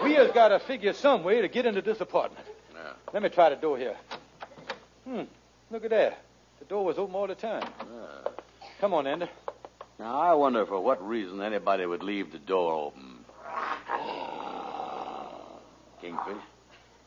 We 0.00 0.12
has 0.14 0.30
got 0.30 0.50
to 0.50 0.60
figure 0.60 0.92
some 0.92 1.24
way 1.24 1.40
to 1.40 1.48
get 1.48 1.66
into 1.66 1.82
this 1.82 2.00
apartment. 2.00 2.46
Yeah. 2.72 2.92
Let 3.12 3.20
me 3.20 3.30
try 3.30 3.48
the 3.48 3.56
door 3.56 3.76
here. 3.76 3.96
Hmm. 5.04 5.22
Look 5.72 5.82
at 5.82 5.90
that. 5.90 6.22
The 6.60 6.66
door 6.66 6.84
was 6.84 6.98
open 6.98 7.16
all 7.16 7.26
the 7.26 7.34
time. 7.34 7.64
Yeah. 7.80 8.30
Come 8.80 8.94
on, 8.94 9.08
Andy. 9.08 9.26
Now, 9.98 10.20
I 10.20 10.34
wonder 10.34 10.64
for 10.66 10.80
what 10.80 11.04
reason 11.04 11.42
anybody 11.42 11.84
would 11.84 12.04
leave 12.04 12.30
the 12.30 12.38
door 12.38 12.84
open. 12.84 13.24
Kingfish, 16.00 16.42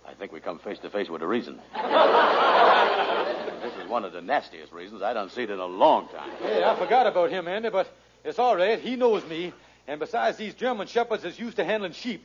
I 0.05 0.13
think 0.15 0.33
we 0.33 0.41
come 0.41 0.59
face 0.59 0.79
to 0.79 0.89
face 0.89 1.07
with 1.07 1.21
a 1.21 1.27
reason. 1.27 1.61
this 3.61 3.73
is 3.81 3.89
one 3.89 4.03
of 4.03 4.11
the 4.11 4.21
nastiest 4.21 4.73
reasons 4.73 5.01
I 5.01 5.13
don't 5.13 5.31
see 5.31 5.43
it 5.43 5.49
in 5.49 5.59
a 5.59 5.65
long 5.65 6.09
time. 6.09 6.29
Hey, 6.41 6.61
I 6.65 6.77
forgot 6.77 7.07
about 7.07 7.29
him, 7.29 7.47
Andy, 7.47 7.69
but 7.69 7.87
it's 8.23 8.39
all 8.39 8.55
right. 8.55 8.79
He 8.79 8.95
knows 8.95 9.25
me. 9.25 9.53
And 9.87 9.99
besides, 9.99 10.37
these 10.37 10.53
German 10.53 10.87
shepherds 10.87 11.23
is 11.23 11.39
used 11.39 11.55
to 11.57 11.63
handling 11.63 11.93
sheep. 11.93 12.23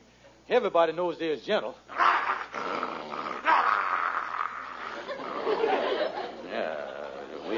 Everybody 0.48 0.92
knows 0.92 1.18
they're 1.18 1.36
gentle. 1.36 1.76
Yeah, 6.50 6.84
we, 7.48 7.56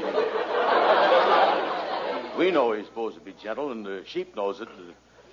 we 2.45 2.51
know 2.51 2.71
he's 2.71 2.85
supposed 2.85 3.15
to 3.15 3.21
be 3.21 3.33
gentle, 3.33 3.71
and 3.73 3.85
the 3.85 4.03
sheep 4.05 4.33
knows 4.35 4.61
it. 4.61 4.69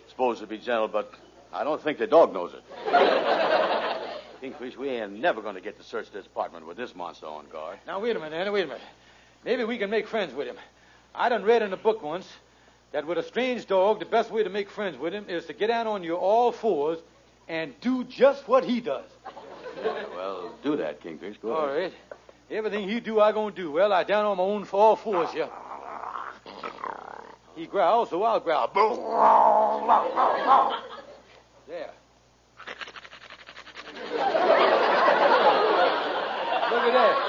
It's 0.03 0.11
supposed 0.11 0.41
to 0.41 0.49
be 0.49 0.59
gentle, 0.59 0.89
but 0.89 1.13
I 1.53 1.63
don't 1.63 1.81
think 1.81 1.99
the 1.99 2.09
dog 2.09 2.33
knows 2.33 2.53
it. 2.55 2.63
Kingfish, 4.41 4.77
we 4.77 4.89
ain't 4.89 5.13
never 5.13 5.41
going 5.43 5.55
to 5.55 5.61
get 5.61 5.79
to 5.79 5.85
search 5.85 6.11
this 6.11 6.27
apartment 6.27 6.67
with 6.67 6.77
this 6.77 6.97
monster 6.97 7.27
on 7.27 7.47
guard. 7.53 7.79
Now, 7.87 8.01
wait 8.01 8.17
a 8.17 8.19
minute, 8.19 8.35
Andy, 8.35 8.51
wait 8.51 8.65
a 8.65 8.67
minute. 8.67 8.83
Maybe 9.45 9.63
we 9.63 9.79
can 9.79 9.91
make 9.91 10.09
friends 10.09 10.35
with 10.35 10.49
him. 10.49 10.57
I 11.15 11.29
done 11.29 11.45
read 11.45 11.63
in 11.63 11.73
a 11.73 11.77
book 11.77 12.03
once 12.03 12.27
that 12.93 13.07
with 13.07 13.19
a 13.19 13.23
strange 13.23 13.67
dog, 13.67 13.99
the 13.99 14.05
best 14.07 14.31
way 14.31 14.43
to 14.45 14.51
make 14.51 14.71
friends 14.71 14.99
with 14.99 15.13
him 15.13 15.27
is 15.29 15.47
to 15.47 15.53
get 15.53 15.69
down 15.69 15.87
on 15.87 16.03
your 16.03 16.19
all 16.19 16.53
fours 16.53 16.99
and 17.49 17.75
do 17.81 18.05
just 18.05 18.47
what 18.49 18.65
he 18.65 18.81
does. 18.81 19.09
Well, 20.15 20.55
do 20.63 20.77
that, 20.77 21.01
Kingfish. 21.01 21.39
Go 21.41 21.55
All 21.55 21.65
ahead. 21.69 21.93
right. 21.93 21.93
Everything 22.51 22.89
he 22.89 23.01
do, 23.01 23.19
I 23.21 23.33
gonna 23.33 23.55
do. 23.55 23.71
Well, 23.73 23.93
I 23.93 24.05
down 24.05 24.27
on 24.27 24.37
my 24.37 24.43
own 24.43 24.67
all 24.71 24.97
fours 24.97 25.31
here. 25.31 25.49
He 27.57 27.67
growls, 27.67 28.11
so 28.11 28.23
I'll 28.23 28.41
growl. 28.41 28.71
There. 31.67 31.91
Look 36.71 36.85
at 36.85 36.93
that. 36.93 37.29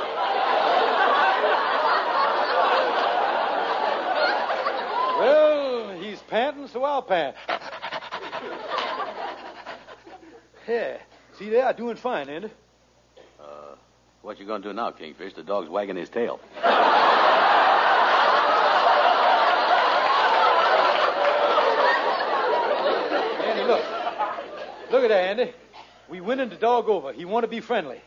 Well, 5.20 6.00
he's 6.64 6.72
panting, 6.72 6.82
so 6.82 6.84
I'll 6.84 7.02
pant. 7.02 7.36
Yeah. 10.68 10.98
See 11.38 11.50
there? 11.50 11.66
I'm 11.68 11.76
doing 11.76 11.96
fine, 11.98 12.30
Andy. 12.30 12.50
Uh, 13.40 13.76
what 14.22 14.40
you 14.40 14.46
going 14.46 14.62
to 14.62 14.70
do 14.70 14.74
now, 14.74 14.92
Kingfish? 14.92 15.34
The 15.34 15.44
dog's 15.44 15.70
wagging 15.70 15.96
his 15.96 16.10
tail. 16.10 16.40
Andy, 23.44 23.64
look. 23.64 23.84
Look 24.92 25.04
at 25.04 25.10
that, 25.10 25.40
Andy. 25.40 25.54
We 26.08 26.22
winning 26.22 26.50
the 26.50 26.56
dog 26.56 26.88
over. 26.88 27.12
He 27.14 27.26
want 27.26 27.44
to 27.44 27.48
be 27.48 27.60
friendly. 27.60 28.00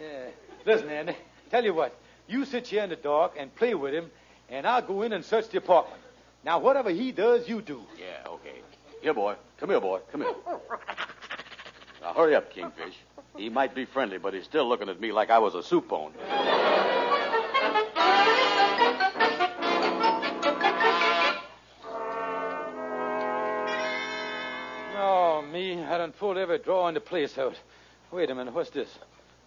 Yeah. 0.00 0.30
Listen, 0.64 0.88
Andy. 0.88 1.16
Tell 1.50 1.64
you 1.64 1.74
what. 1.74 1.94
You 2.26 2.44
sit 2.44 2.68
here 2.68 2.82
in 2.84 2.90
the 2.90 2.96
dark 2.96 3.34
and 3.36 3.54
play 3.54 3.74
with 3.74 3.92
him, 3.92 4.10
and 4.50 4.66
I'll 4.66 4.82
go 4.82 5.02
in 5.02 5.12
and 5.12 5.24
search 5.24 5.48
the 5.48 5.58
apartment. 5.58 6.02
Now, 6.44 6.58
whatever 6.58 6.90
he 6.90 7.12
does, 7.12 7.48
you 7.48 7.62
do. 7.62 7.82
Yeah, 7.98 8.28
okay. 8.28 8.60
Here, 9.00 9.14
boy. 9.14 9.36
Come 9.58 9.70
here, 9.70 9.80
boy. 9.80 10.00
Come 10.10 10.22
here. 10.22 10.34
Now, 12.02 12.14
hurry 12.14 12.34
up, 12.34 12.52
Kingfish. 12.52 12.94
He 13.36 13.48
might 13.48 13.74
be 13.74 13.84
friendly, 13.84 14.18
but 14.18 14.34
he's 14.34 14.44
still 14.44 14.68
looking 14.68 14.88
at 14.88 15.00
me 15.00 15.12
like 15.12 15.30
I 15.30 15.38
was 15.38 15.54
a 15.54 15.62
soup 15.62 15.88
bone. 15.88 16.12
Oh, 24.98 25.44
me. 25.52 25.82
I 25.82 25.98
done 25.98 26.12
pulled 26.12 26.38
every 26.38 26.58
drawer 26.58 26.88
in 26.88 26.94
the 26.94 27.00
place 27.00 27.38
out. 27.38 27.54
Wait 28.10 28.30
a 28.30 28.34
minute. 28.34 28.52
What's 28.52 28.70
this? 28.70 28.88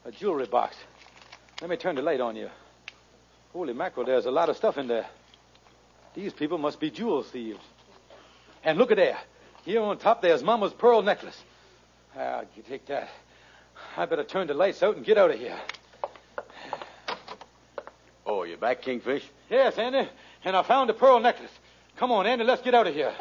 A 0.05 0.11
jewelry 0.11 0.45
box. 0.45 0.75
Let 1.59 1.69
me 1.69 1.75
turn 1.75 1.95
the 1.95 2.01
light 2.01 2.21
on 2.21 2.35
you. 2.35 2.49
Holy 3.53 3.73
mackerel, 3.73 4.07
there's 4.07 4.25
a 4.25 4.31
lot 4.31 4.49
of 4.49 4.57
stuff 4.57 4.79
in 4.79 4.87
there. 4.87 5.05
These 6.15 6.33
people 6.33 6.57
must 6.57 6.79
be 6.79 6.89
jewel 6.89 7.21
thieves. 7.21 7.59
And 8.63 8.79
look 8.79 8.91
at 8.91 8.97
there. 8.97 9.17
Here 9.63 9.81
on 9.81 9.97
top, 9.99 10.21
there's 10.21 10.43
Mama's 10.43 10.73
pearl 10.73 11.03
necklace. 11.03 11.39
Ah, 12.17 12.41
you 12.55 12.63
take 12.63 12.87
that. 12.87 13.09
I 13.95 14.05
better 14.05 14.23
turn 14.23 14.47
the 14.47 14.53
lights 14.53 14.81
out 14.81 14.95
and 14.95 15.05
get 15.05 15.17
out 15.17 15.31
of 15.31 15.39
here. 15.39 15.59
Oh, 18.25 18.43
you 18.43 18.57
back, 18.57 18.81
Kingfish? 18.81 19.23
Yes, 19.49 19.77
Andy. 19.77 20.09
And 20.43 20.55
I 20.55 20.63
found 20.63 20.89
the 20.89 20.93
pearl 20.93 21.19
necklace. 21.19 21.51
Come 21.97 22.11
on, 22.11 22.25
Andy, 22.25 22.43
let's 22.43 22.61
get 22.61 22.73
out 22.73 22.87
of 22.87 22.93
here. 22.93 23.13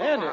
Andy, 0.00 0.28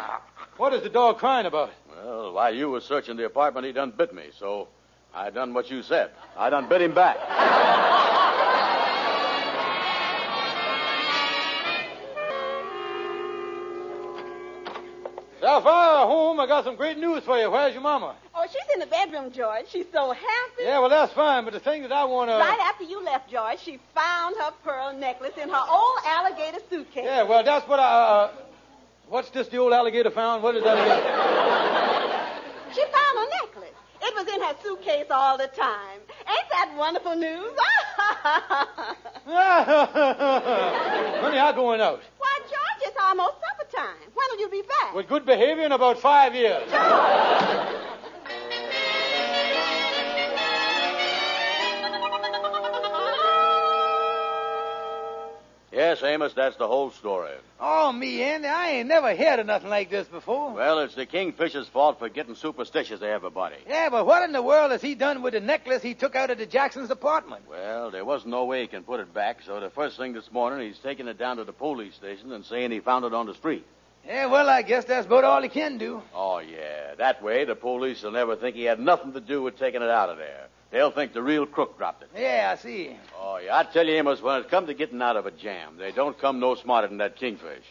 what 0.58 0.74
is 0.74 0.84
the 0.84 0.90
dog 0.90 1.18
crying 1.18 1.46
about? 1.46 1.72
Well, 1.90 2.34
while 2.34 2.54
you 2.54 2.70
was 2.70 2.84
searching 2.84 3.16
the 3.16 3.26
apartment, 3.26 3.66
he 3.66 3.72
done 3.72 3.94
bit 3.96 4.14
me, 4.14 4.26
so 4.38 4.68
I 5.14 5.30
done 5.30 5.54
what 5.54 5.70
you 5.70 5.84
said. 5.84 6.12
I 6.38 6.50
done 6.50 6.70
bit 6.70 6.82
him 6.82 6.94
back. 6.94 7.18
Sapphire, 15.42 16.06
home. 16.06 16.40
I 16.40 16.48
got 16.48 16.64
some 16.64 16.76
great 16.76 16.98
news 16.98 17.24
for 17.24 17.38
you. 17.38 17.50
Where's 17.52 17.74
your 17.74 17.82
mama? 17.82 18.16
Oh, 18.34 18.46
she's 18.46 18.62
in 18.74 18.80
the 18.80 18.86
bedroom, 18.86 19.32
George. 19.32 19.66
She's 19.70 19.88
so 19.92 20.12
happy. 20.12 20.62
Yeah, 20.62 20.80
well, 20.80 20.90
that's 20.90 21.12
fine, 21.14 21.44
but 21.44 21.54
the 21.54 21.60
thing 21.60 21.82
that 21.82 21.92
I 21.92 22.06
want 22.06 22.30
to. 22.30 22.36
Right 22.36 22.60
after 22.62 22.86
you 22.86 23.04
left, 23.04 23.30
George, 23.30 23.60
she 23.60 23.80
found 23.94 24.36
her 24.38 24.52
pearl 24.64 24.94
necklace 24.94 25.34
in 25.42 25.50
her 25.50 25.66
old 25.70 26.00
alligator 26.06 26.60
suitcase. 26.70 27.04
Yeah, 27.04 27.24
well, 27.24 27.44
that's 27.44 27.68
what 27.68 27.80
I. 27.80 27.84
Uh... 27.84 28.32
What's 29.10 29.30
this 29.32 29.50
the 29.50 29.58
old 29.58 29.74
alligator 29.74 30.12
found? 30.12 30.42
What 30.42 30.56
is 30.56 30.64
that 30.64 30.78
again? 30.78 31.04
She 32.74 32.82
found 32.82 33.18
a 33.18 33.26
necklace. 33.44 33.76
It 34.12 34.16
was 34.16 34.28
in 34.28 34.42
her 34.42 34.54
suitcase 34.62 35.06
all 35.10 35.38
the 35.38 35.48
time. 35.48 36.02
Ain't 36.28 36.50
that 36.52 36.74
wonderful 36.78 37.16
news? 37.16 37.54
Honey, 41.22 41.40
I'm 41.40 41.56
going 41.56 41.80
out. 41.80 42.02
Why, 42.18 42.40
George, 42.42 42.82
it's 42.82 42.98
almost 43.02 43.36
supper 43.36 43.72
time. 43.74 43.96
When'll 44.14 44.40
you 44.42 44.50
be 44.50 44.64
back? 44.64 44.94
With 44.94 45.08
good 45.08 45.26
behavior 45.26 45.64
in 45.64 45.72
about 45.72 45.98
five 45.98 46.36
years. 46.36 46.70
Yes, 55.72 56.04
Amos, 56.04 56.34
that's 56.34 56.58
the 56.58 56.68
whole 56.68 56.92
story. 56.92 57.32
Oh, 57.60 57.94
me, 57.94 58.22
Andy, 58.22 58.48
I 58.48 58.72
ain't 58.72 58.90
never 58.90 59.16
heard 59.16 59.40
of 59.40 59.46
nothing 59.46 59.70
like 59.70 59.90
this 59.90 60.06
before. 60.06 60.52
Well, 60.52 60.80
it's 60.80 60.96
the 60.96 61.06
Kingfisher's 61.06 61.70
fault 61.70 62.00
for 62.00 62.10
getting 62.10 62.36
superstitious, 62.36 63.00
to 63.00 63.08
everybody. 63.08 63.56
Yeah, 63.70 63.88
but 63.90 64.06
what 64.06 64.24
in 64.24 64.34
the 64.34 64.42
world 64.42 64.72
has 64.72 64.82
he 64.82 64.96
done 64.96 65.22
with 65.22 65.34
the 65.34 65.40
necklace 65.40 65.82
he 65.82 65.94
took 65.94 66.14
out 66.14 66.30
of 66.30 66.40
the 66.40 66.46
Jackson's 66.46 66.90
apartment? 66.90 67.44
Well, 67.50 67.90
there 67.90 68.04
wasn't 68.04 68.32
no 68.32 68.44
way 68.44 68.62
he 68.62 68.68
can 68.68 68.84
put 68.84 69.00
it 69.00 69.14
back, 69.14 69.44
so 69.46 69.62
the 69.62 69.70
first 69.70 69.96
thing 69.96 70.12
this 70.12 70.30
morning, 70.30 70.68
he's 70.68 70.80
taking 70.80 71.08
it 71.08 71.18
down 71.18 71.38
to 71.38 71.46
the 71.46 71.54
police 71.54 71.96
station 71.96 72.34
and 72.34 72.44
saying 72.44 72.72
he 72.72 72.82
found 72.82 73.06
it 73.06 73.14
on 73.14 73.26
the 73.26 73.34
street. 73.34 73.66
Yeah, 74.06 74.26
well, 74.26 74.50
I 74.50 74.64
guess 74.64 74.84
that's 74.84 75.06
about 75.06 75.24
all 75.24 75.42
he 75.42 75.50
can 75.50 75.78
do. 75.78 76.02
Oh, 76.14 76.40
yeah. 76.40 76.96
That 76.98 77.24
way, 77.24 77.46
the 77.46 77.56
police 77.56 78.04
will 78.04 78.12
never 78.12 78.36
think 78.36 78.58
he 78.58 78.64
had 78.64 78.80
nothing 78.80 79.14
to 79.14 79.22
do 79.22 79.42
with 79.42 79.58
taking 79.58 79.82
it 79.82 79.90
out 79.90 80.10
of 80.10 80.18
there. 80.18 80.48
They'll 80.72 80.92
think 80.92 81.14
the 81.14 81.22
real 81.22 81.46
crook 81.46 81.78
dropped 81.78 82.04
it. 82.04 82.10
Yeah, 82.16 82.54
I 82.54 82.62
see. 82.62 82.96
Oh, 83.20 83.38
yeah. 83.38 83.58
I 83.58 83.64
tell 83.64 83.86
you, 83.86 83.94
Amos, 83.96 84.22
when 84.22 84.40
it 84.40 84.50
comes 84.50 84.68
to 84.68 84.74
getting 84.74 85.02
out 85.02 85.18
of 85.18 85.26
a 85.26 85.32
jam, 85.32 85.76
they 85.78 85.92
don't 85.92 86.18
come 86.18 86.40
no 86.40 86.56
smarter 86.56 86.88
than 86.88 86.98
that 87.00 87.18
kingfish. 87.18 87.66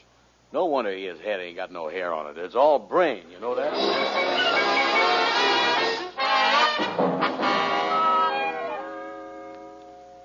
No 0.52 0.66
wonder 0.66 0.92
his 0.92 1.18
head 1.20 1.40
ain't 1.40 1.56
got 1.56 1.72
no 1.72 1.88
hair 1.88 2.12
on 2.12 2.26
it. 2.26 2.38
It's 2.38 2.54
all 2.54 2.78
brain, 2.78 3.22
you 3.32 3.40
know 3.40 3.54
that? 3.54 3.72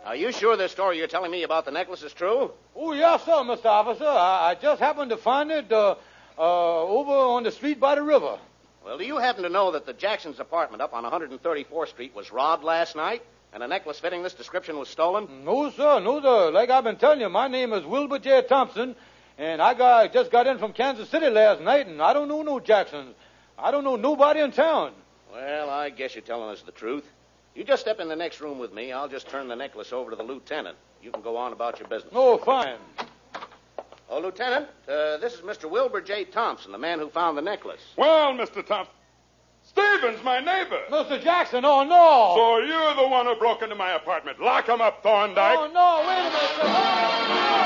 Are 0.06 0.16
you 0.16 0.32
sure 0.32 0.58
this 0.58 0.72
story 0.72 0.98
you're 0.98 1.08
telling 1.08 1.32
me 1.32 1.44
about 1.44 1.66
the 1.66 1.72
necklace 1.72 2.04
is 2.04 2.14
true? 2.14 2.52
Oh, 2.76 2.92
yes, 2.94 3.24
sir, 3.24 3.32
Mr. 3.32 3.66
Officer. 3.66 4.06
I, 4.06 4.52
I 4.52 4.56
just 4.56 4.82
happened 4.82 5.12
to 5.12 5.18
find 5.18 5.50
it 5.50 5.72
uh, 5.72 5.96
uh, 6.38 6.82
over 6.84 7.12
on 7.12 7.44
the 7.44 7.52
street 7.52 7.80
by 7.80 7.96
the 7.96 8.04
river. 8.04 8.38
Well, 8.86 9.00
do 9.00 9.04
you 9.04 9.18
happen 9.18 9.42
to 9.42 9.50
know 9.50 9.72
that 9.72 9.88
the 9.88 9.94
Jackson's 9.94 10.40
apartment 10.40 10.80
up 10.80 10.94
on 10.94 11.04
134th 11.04 11.88
Street 11.88 12.14
was 12.14 12.32
robbed 12.32 12.64
last 12.64 12.96
night, 12.96 13.24
and 13.52 13.64
a 13.64 13.68
necklace 13.68 14.00
fitting 14.00 14.22
this 14.22 14.36
description 14.36 14.78
was 14.78 14.90
stolen? 14.90 15.44
No, 15.44 15.72
sir, 15.72 16.00
no, 16.02 16.22
sir. 16.22 16.52
Like 16.52 16.70
I've 16.70 16.84
been 16.84 16.98
telling 16.98 17.20
you, 17.20 17.28
my 17.28 17.48
name 17.48 17.74
is 17.74 17.84
Wilbur 17.84 18.20
J. 18.20 18.44
Thompson, 18.48 18.96
and 19.40 19.60
I 19.60 19.74
got 19.74 20.14
just 20.14 20.30
got 20.30 20.46
in 20.46 20.60
from 20.60 20.72
Kansas 20.72 21.10
City 21.10 21.28
last 21.30 21.62
night, 21.62 21.88
and 21.88 22.00
I 22.00 22.14
don't 22.14 22.28
know 22.28 22.44
no 22.44 22.60
Jacksons. 22.60 23.16
I 23.58 23.72
don't 23.72 23.84
know 23.84 23.96
nobody 23.96 24.42
in 24.42 24.52
town. 24.52 24.94
Well, 25.34 25.72
I 25.72 25.90
guess 25.90 26.14
you're 26.14 26.22
telling 26.22 26.52
us 26.52 26.62
the 26.62 26.72
truth. 26.72 27.06
You 27.56 27.64
just 27.64 27.82
step 27.82 28.00
in 28.00 28.08
the 28.08 28.16
next 28.16 28.40
room 28.40 28.60
with 28.60 28.72
me. 28.72 28.92
I'll 28.92 29.10
just 29.10 29.28
turn 29.30 29.48
the 29.48 29.56
necklace 29.56 29.94
over 29.94 30.12
to 30.12 30.16
the 30.16 30.24
lieutenant. 30.24 30.78
You 31.02 31.10
can 31.10 31.24
go 31.24 31.38
on 31.38 31.54
about 31.54 31.80
your 31.80 31.88
business. 31.88 32.14
Oh, 32.16 32.38
fine. 32.38 32.78
Oh, 34.10 34.20
Lieutenant, 34.20 34.68
uh, 34.88 35.18
this 35.18 35.34
is 35.34 35.42
Mr. 35.42 35.70
Wilbur 35.70 36.00
J. 36.02 36.26
Thompson, 36.26 36.72
the 36.72 36.78
man 36.78 37.00
who 37.00 37.10
found 37.10 37.38
the 37.38 37.42
necklace. 37.42 37.82
Well, 37.98 38.34
Mr. 38.34 38.66
Thompson. 38.66 38.94
Stevens, 39.64 40.24
my 40.24 40.40
neighbor. 40.40 40.80
Mr. 40.90 41.22
Jackson, 41.22 41.66
oh, 41.66 41.84
no. 41.84 42.34
So 42.36 42.58
you're 42.66 42.94
the 42.96 43.08
one 43.08 43.26
who 43.26 43.36
broke 43.36 43.64
into 43.64 43.74
my 43.74 43.94
apartment. 43.94 44.40
Lock 44.40 44.70
him 44.70 44.80
up, 44.80 45.02
Thorndyke. 45.02 45.58
Oh, 45.58 45.72
no, 45.74 46.08
wait 46.08 46.20
a 46.20 46.30
minute, 46.30 47.56
sir. 47.58 47.65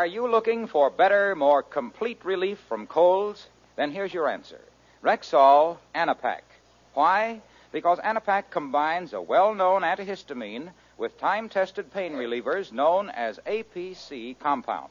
Are 0.00 0.06
you 0.06 0.26
looking 0.26 0.66
for 0.66 0.88
better, 0.88 1.36
more 1.36 1.62
complete 1.62 2.24
relief 2.24 2.58
from 2.70 2.86
colds? 2.86 3.48
Then 3.76 3.92
here's 3.92 4.14
your 4.14 4.30
answer 4.30 4.62
Rexall 5.04 5.76
Anapac. 5.94 6.40
Why? 6.94 7.42
Because 7.70 7.98
Anapac 7.98 8.50
combines 8.50 9.12
a 9.12 9.20
well 9.20 9.54
known 9.54 9.82
antihistamine 9.82 10.70
with 10.96 11.20
time 11.20 11.50
tested 11.50 11.92
pain 11.92 12.14
relievers 12.14 12.72
known 12.72 13.10
as 13.10 13.40
APC 13.46 14.38
compound. 14.38 14.88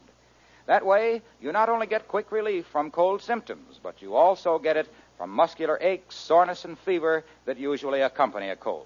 That 0.67 0.85
way, 0.85 1.23
you 1.41 1.51
not 1.51 1.69
only 1.69 1.87
get 1.87 2.07
quick 2.07 2.31
relief 2.31 2.67
from 2.67 2.91
cold 2.91 3.23
symptoms, 3.23 3.79
but 3.81 4.03
you 4.03 4.15
also 4.15 4.59
get 4.59 4.77
it 4.77 4.93
from 5.17 5.31
muscular 5.31 5.79
aches, 5.81 6.17
soreness, 6.17 6.65
and 6.65 6.77
fever 6.77 7.25
that 7.45 7.57
usually 7.57 8.01
accompany 8.01 8.49
a 8.49 8.55
cold. 8.55 8.85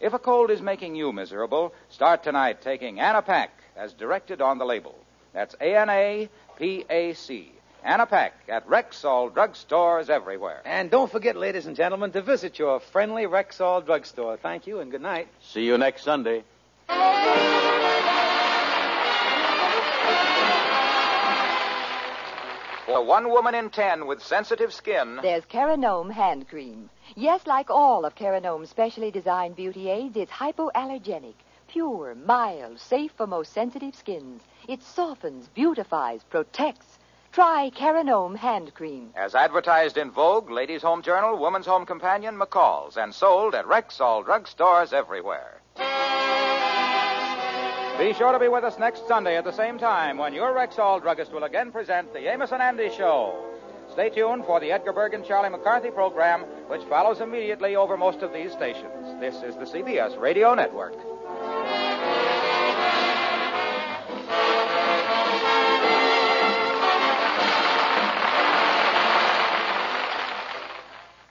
If 0.00 0.14
a 0.14 0.18
cold 0.18 0.50
is 0.50 0.62
making 0.62 0.94
you 0.94 1.12
miserable, 1.12 1.74
start 1.90 2.22
tonight 2.22 2.62
taking 2.62 2.96
Anapac 2.96 3.50
as 3.76 3.92
directed 3.92 4.40
on 4.40 4.56
the 4.56 4.64
label. 4.64 4.94
That's 5.32 5.54
A 5.60 5.76
N 5.76 5.90
A 5.90 6.28
P 6.58 6.84
A 6.90 7.14
C. 7.14 7.52
Anapac 7.84 8.32
at 8.48 8.68
Rexall 8.68 9.32
drugstores 9.32 10.10
everywhere. 10.10 10.60
And 10.66 10.90
don't 10.90 11.10
forget, 11.10 11.34
ladies 11.34 11.66
and 11.66 11.74
gentlemen, 11.74 12.12
to 12.12 12.20
visit 12.20 12.58
your 12.58 12.78
friendly 12.78 13.24
Rexall 13.24 13.84
drugstore. 13.86 14.36
Thank 14.36 14.66
you 14.66 14.80
and 14.80 14.90
good 14.90 15.00
night. 15.00 15.28
See 15.40 15.64
you 15.64 15.78
next 15.78 16.02
Sunday. 16.04 16.44
For 22.86 23.04
one 23.04 23.30
woman 23.30 23.54
in 23.54 23.70
ten 23.70 24.06
with 24.06 24.20
sensitive 24.22 24.74
skin, 24.74 25.20
There's 25.22 25.44
Cara 25.44 25.76
Nome 25.76 26.10
hand 26.10 26.48
cream. 26.48 26.90
Yes, 27.14 27.46
like 27.46 27.70
all 27.70 28.04
of 28.04 28.16
Cara 28.16 28.40
Nome's 28.40 28.68
specially 28.68 29.10
designed 29.12 29.54
beauty 29.54 29.88
aids, 29.88 30.16
it's 30.16 30.32
hypoallergenic, 30.32 31.34
pure, 31.68 32.16
mild, 32.16 32.80
safe 32.80 33.12
for 33.16 33.28
most 33.28 33.52
sensitive 33.52 33.94
skins. 33.94 34.42
It 34.70 34.84
softens, 34.84 35.48
beautifies, 35.48 36.22
protects. 36.30 37.00
Try 37.32 37.72
Cara 37.74 38.04
Nome 38.04 38.36
hand 38.36 38.72
cream. 38.72 39.10
as 39.16 39.34
advertised 39.34 39.96
in 39.96 40.12
Vogue, 40.12 40.48
Ladies' 40.48 40.82
Home 40.82 41.02
Journal, 41.02 41.36
Woman's 41.36 41.66
Home 41.66 41.84
Companion, 41.84 42.38
McCall's, 42.38 42.96
and 42.96 43.12
sold 43.12 43.56
at 43.56 43.64
Rexall 43.64 44.24
drugstores 44.24 44.92
everywhere. 44.92 45.60
Be 47.98 48.14
sure 48.14 48.30
to 48.30 48.38
be 48.38 48.46
with 48.46 48.62
us 48.62 48.78
next 48.78 49.08
Sunday 49.08 49.36
at 49.36 49.42
the 49.42 49.52
same 49.52 49.76
time 49.76 50.18
when 50.18 50.32
your 50.34 50.54
Rexall 50.54 51.02
druggist 51.02 51.32
will 51.32 51.42
again 51.42 51.72
present 51.72 52.12
the 52.12 52.32
Amos 52.32 52.52
and 52.52 52.62
Andy 52.62 52.90
Show. 52.96 53.44
Stay 53.90 54.08
tuned 54.08 54.44
for 54.44 54.60
the 54.60 54.70
Edgar 54.70 54.92
Bergen 54.92 55.22
and 55.22 55.28
Charlie 55.28 55.48
McCarthy 55.48 55.90
program, 55.90 56.42
which 56.68 56.84
follows 56.84 57.20
immediately 57.20 57.74
over 57.74 57.96
most 57.96 58.22
of 58.22 58.32
these 58.32 58.52
stations. 58.52 59.18
This 59.18 59.34
is 59.42 59.56
the 59.56 59.64
CBS 59.64 60.16
Radio 60.20 60.54
Network. 60.54 60.94